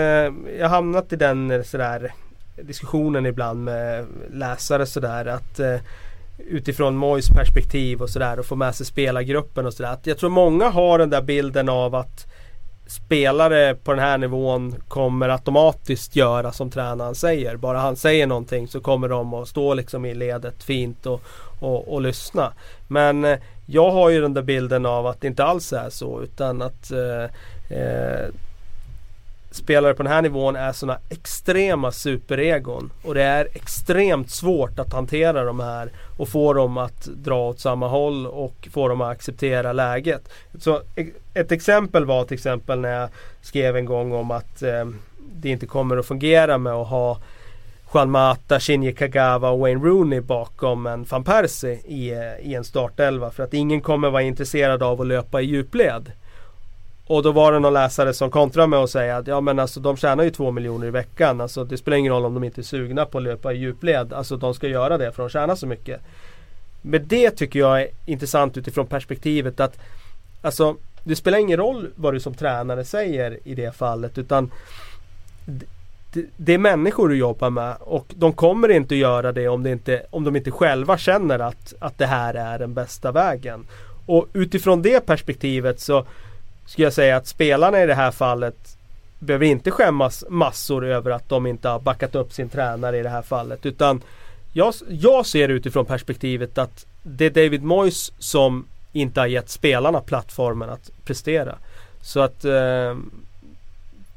[0.60, 2.14] jag hamnat i den eh, sådär
[2.62, 5.76] diskussionen ibland med läsare sådär att eh,
[6.38, 9.98] utifrån Mois perspektiv och sådär och få med sig spelargruppen och sådär.
[10.04, 12.26] Jag tror många har den där bilden av att
[12.92, 17.56] spelare på den här nivån kommer automatiskt göra som tränaren säger.
[17.56, 21.22] Bara han säger någonting så kommer de att stå liksom i ledet fint och,
[21.60, 22.54] och, och lyssna.
[22.88, 26.22] Men eh, jag har ju den där bilden av att det inte alls är så
[26.22, 27.24] utan att eh,
[27.80, 28.28] eh,
[29.52, 32.92] spelare på den här nivån är sådana extrema superegon.
[33.04, 37.60] Och det är extremt svårt att hantera de här och få dem att dra åt
[37.60, 40.30] samma håll och få dem att acceptera läget.
[40.60, 43.10] Så e-, ett exempel var till exempel när jag
[43.42, 44.86] skrev en gång om att eh,
[45.34, 47.18] det inte kommer att fungera med att ha
[47.94, 52.64] Juan Mata, Shinji Kagawa och Wayne Rooney bakom en van Persie i, eh, i en
[52.64, 53.32] startelva.
[53.32, 56.12] För att ingen kommer vara intresserad av att löpa i djupled.
[57.12, 59.80] Och då var det någon läsare som kontrade med att säga att ja men alltså
[59.80, 61.42] de tjänar ju två miljoner i veckan.
[61.42, 64.14] Alltså det spelar ingen roll om de inte är sugna på att löpa i djupled.
[64.14, 66.02] Alltså de ska göra det för de tjänar så mycket.
[66.82, 69.80] Men det tycker jag är intressant utifrån perspektivet att
[70.42, 74.52] Alltså det spelar ingen roll vad du som tränare säger i det fallet utan
[76.14, 79.64] det, det är människor du jobbar med och de kommer inte att göra det om,
[79.64, 83.68] det inte, om de inte själva känner att, att det här är den bästa vägen.
[84.06, 86.06] Och utifrån det perspektivet så
[86.72, 88.78] skulle jag säga att spelarna i det här fallet
[89.20, 93.10] behöver inte skämmas massor över att de inte har backat upp sin tränare i det
[93.10, 93.66] här fallet.
[93.66, 94.02] Utan
[94.54, 100.02] jag, jag ser utifrån perspektivet att det är David Moyes som inte har gett spelarna
[100.02, 101.58] plattformen att prestera.
[102.02, 102.98] Så att eh,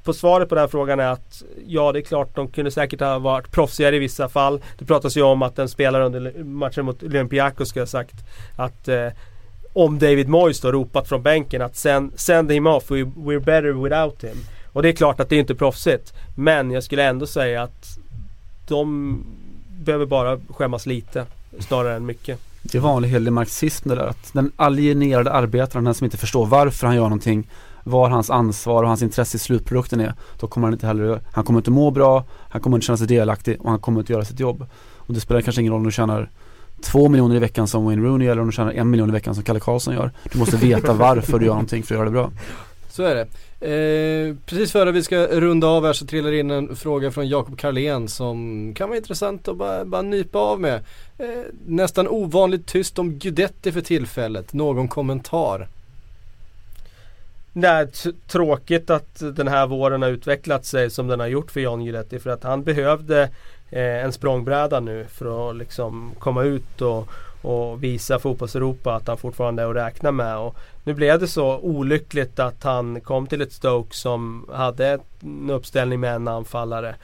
[0.05, 3.19] på svaret på den frågan är att ja, det är klart de kunde säkert ha
[3.19, 4.63] varit proffsigare i vissa fall.
[4.79, 8.17] Det pratas ju om att en spelare under matchen mot Olympiakos skulle ha sagt
[8.57, 9.09] att eh,
[9.75, 13.73] om David Moyes då ropat från bänken att send, send him off, we, we're better
[13.73, 14.37] without him.
[14.73, 16.13] Och det är klart att det är inte proffsigt.
[16.35, 17.99] Men jag skulle ändå säga att
[18.69, 19.19] de
[19.69, 21.27] behöver bara skämmas lite
[21.59, 22.41] snarare än mycket.
[22.63, 24.07] Det är vanlig helig marxism det där.
[24.07, 27.49] Att den alienerade arbetaren, den som inte förstår varför han gör någonting,
[27.85, 30.15] var hans ansvar och hans intresse i slutprodukten är.
[30.41, 33.07] Då kommer han inte heller, han kommer inte må bra, han kommer inte känna sig
[33.07, 34.67] delaktig och han kommer inte göra sitt jobb.
[34.97, 36.31] Och det spelar kanske ingen roll om du tjänar
[36.83, 39.35] två miljoner i veckan som Wayne Rooney eller om du tjänar en miljon i veckan
[39.35, 40.11] som Kalle Karlsson gör.
[40.33, 42.31] Du måste veta varför du gör någonting för att göra det bra.
[42.89, 43.27] Så är det.
[43.65, 47.59] Eh, precis före vi ska runda av här så trillar in en fråga från Jakob
[47.59, 50.85] Karlén som kan vara intressant att bara, bara nypa av med.
[51.19, 51.29] Eh,
[51.67, 54.53] nästan ovanligt tyst om Gudetti för tillfället.
[54.53, 55.69] Någon kommentar?
[57.55, 57.89] Är
[58.29, 62.19] tråkigt att den här våren har utvecklat sig som den har gjort för John Guidetti
[62.19, 63.29] för att han behövde eh,
[63.75, 67.09] Eh, en språngbräda nu för att liksom komma ut och,
[67.43, 70.39] och visa fotbolls-Europa att han fortfarande är att räkna med.
[70.39, 75.51] Och nu blev det så olyckligt att han kom till ett Stoke som hade en
[75.51, 76.95] uppställning med en anfallare.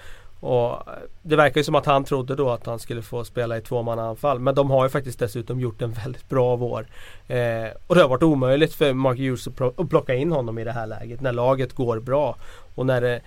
[0.40, 0.82] Och
[1.22, 4.38] det verkar ju som att han trodde då att han skulle få spela i tvåmannaanfall.
[4.38, 6.86] Men de har ju faktiskt dessutom gjort en väldigt bra vår.
[7.28, 10.72] Eh, och det har varit omöjligt för Mark Hughes att, plocka in honom i det
[10.72, 11.20] här läget.
[11.20, 12.36] När laget går bra.
[12.74, 13.20] Och när, det,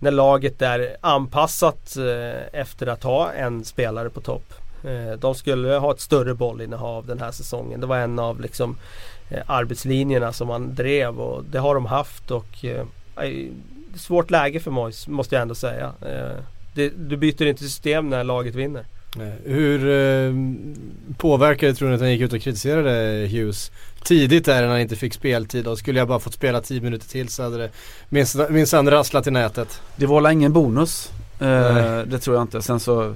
[0.00, 4.54] när laget är anpassat eh, efter att ha en spelare på topp.
[4.84, 7.80] Eh, de skulle ha ett större bollinnehav den här säsongen.
[7.80, 8.76] Det var en av liksom
[9.30, 12.30] eh, arbetslinjerna som man drev och det har de haft.
[12.30, 12.84] och eh,
[13.96, 15.92] Svårt läge för Mois måste jag ändå säga.
[16.02, 16.44] Eh,
[16.74, 18.84] det, du byter inte system när laget vinner.
[19.44, 20.34] Hur eh,
[21.16, 23.70] påverkade tror ni att han gick ut och kritiserade Hughes
[24.02, 27.08] tidigt där när han inte fick speltid och skulle jag bara fått spela 10 minuter
[27.08, 27.70] till så hade det
[28.50, 29.82] minsann rasslat i nätet.
[29.96, 31.12] Det var väl ingen bonus.
[31.38, 32.62] Eh, det tror jag inte.
[32.62, 33.14] Sen så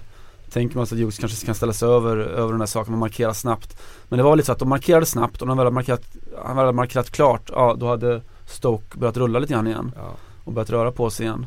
[0.50, 3.00] tänker man sig att Hughes kanske kan ställa sig över, över den här saken och
[3.00, 3.80] markera snabbt.
[4.08, 6.02] Men det var lite så att de markerade snabbt och när de väl hade markerat,
[6.44, 9.92] han väl hade markerat klart, ja då hade Stoke börjat rulla lite grann igen.
[9.96, 10.10] Ja.
[10.44, 11.46] Och börjat röra på sig igen.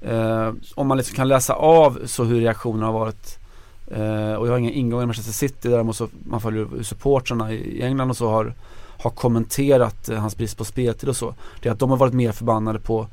[0.00, 3.38] Eh, om man liksom kan läsa av så hur reaktionerna har varit
[3.94, 7.52] eh, och jag har inga ingångar i Manchester City däremot så man följer hur supportrarna
[7.52, 8.54] i England och så har,
[8.98, 11.34] har kommenterat eh, hans brist på speltid och så.
[11.62, 13.06] Det är att de har varit mer förbannade på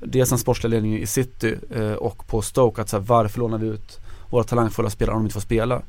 [0.00, 3.58] dels den sportsliga ledningen i City eh, och på Stoke att så här, varför lånar
[3.58, 4.00] vi ut
[4.30, 5.82] våra talangfulla spelare om de inte får spela.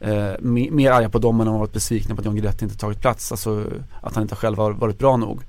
[0.00, 2.76] Eh, mer arga på dem än de har varit besvikna på att John Guidetti inte
[2.76, 3.32] tagit plats.
[3.32, 3.64] Alltså
[4.00, 5.42] att han inte själv har varit bra nog.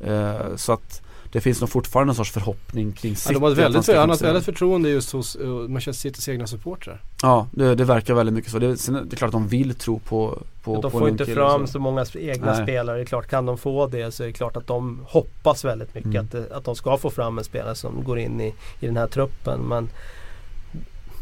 [0.00, 1.02] Eh, så att
[1.32, 3.34] det finns nog fortfarande en sorts förhoppning kring City.
[3.34, 6.28] Ja, de har ett väldigt, han har ett väldigt förtroende just hos uh, Manchester Citys
[6.28, 7.02] egna supportrar.
[7.22, 8.58] Ja, det, det, verkar väldigt mycket så.
[8.58, 11.72] Det, det är klart att de vill tro på, på De får inte fram så.
[11.72, 12.62] så många egna Nej.
[12.62, 12.96] spelare.
[12.96, 15.94] Det är klart, kan de få det så är det klart att de hoppas väldigt
[15.94, 16.26] mycket mm.
[16.26, 19.06] att, att de ska få fram en spelare som går in i, i den här
[19.06, 19.60] truppen.
[19.60, 19.88] Men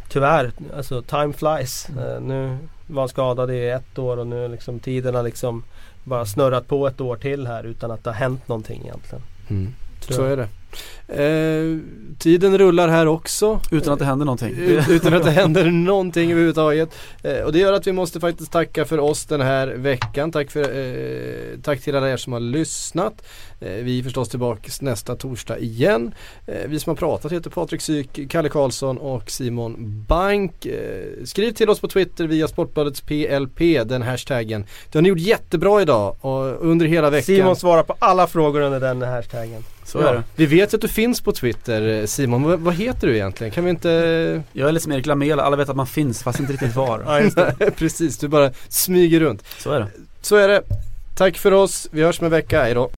[0.08, 1.88] tyvärr, alltså time flies.
[1.88, 2.04] Mm.
[2.04, 5.62] Uh, nu var han skadad i ett år och nu liksom tiden har liksom
[6.04, 9.22] bara snurrat på ett år till här utan att det har hänt någonting egentligen.
[9.48, 9.74] Mm.
[10.12, 10.48] Så är det.
[11.08, 11.78] Eh,
[12.18, 13.60] tiden rullar här också.
[13.70, 14.54] Utan att det händer någonting.
[14.90, 16.88] utan att det händer någonting överhuvudtaget.
[17.22, 20.32] Eh, och det gör att vi måste faktiskt tacka för oss den här veckan.
[20.32, 23.26] Tack, för, eh, tack till alla er som har lyssnat.
[23.64, 26.14] Eh, vi är förstås tillbaka nästa torsdag igen.
[26.46, 30.66] Eh, vi som har pratat heter Patrik Syk, Kalle Karlsson och Simon Bank.
[30.66, 34.64] Eh, skriv till oss på Twitter via Sportbladets PLP, den hashtaggen.
[34.90, 37.36] Det har ni gjort jättebra idag och under hela veckan.
[37.36, 39.64] Simon svarar på alla frågor under den hashtaggen.
[39.84, 40.08] Så ja.
[40.08, 40.22] är det.
[40.36, 42.50] Vi vet ju att du finns på Twitter Simon.
[42.50, 43.50] V vad heter du egentligen?
[43.50, 43.88] Kan vi inte...
[44.52, 47.04] Jag är lite som Erik Lamela, alla vet att man finns fast inte riktigt var.
[47.36, 49.44] ja, Precis, du bara smyger runt.
[49.58, 49.86] Så är det.
[50.20, 50.62] Så är det.
[51.16, 52.90] Tack för oss, vi hörs om en vecka, hejdå.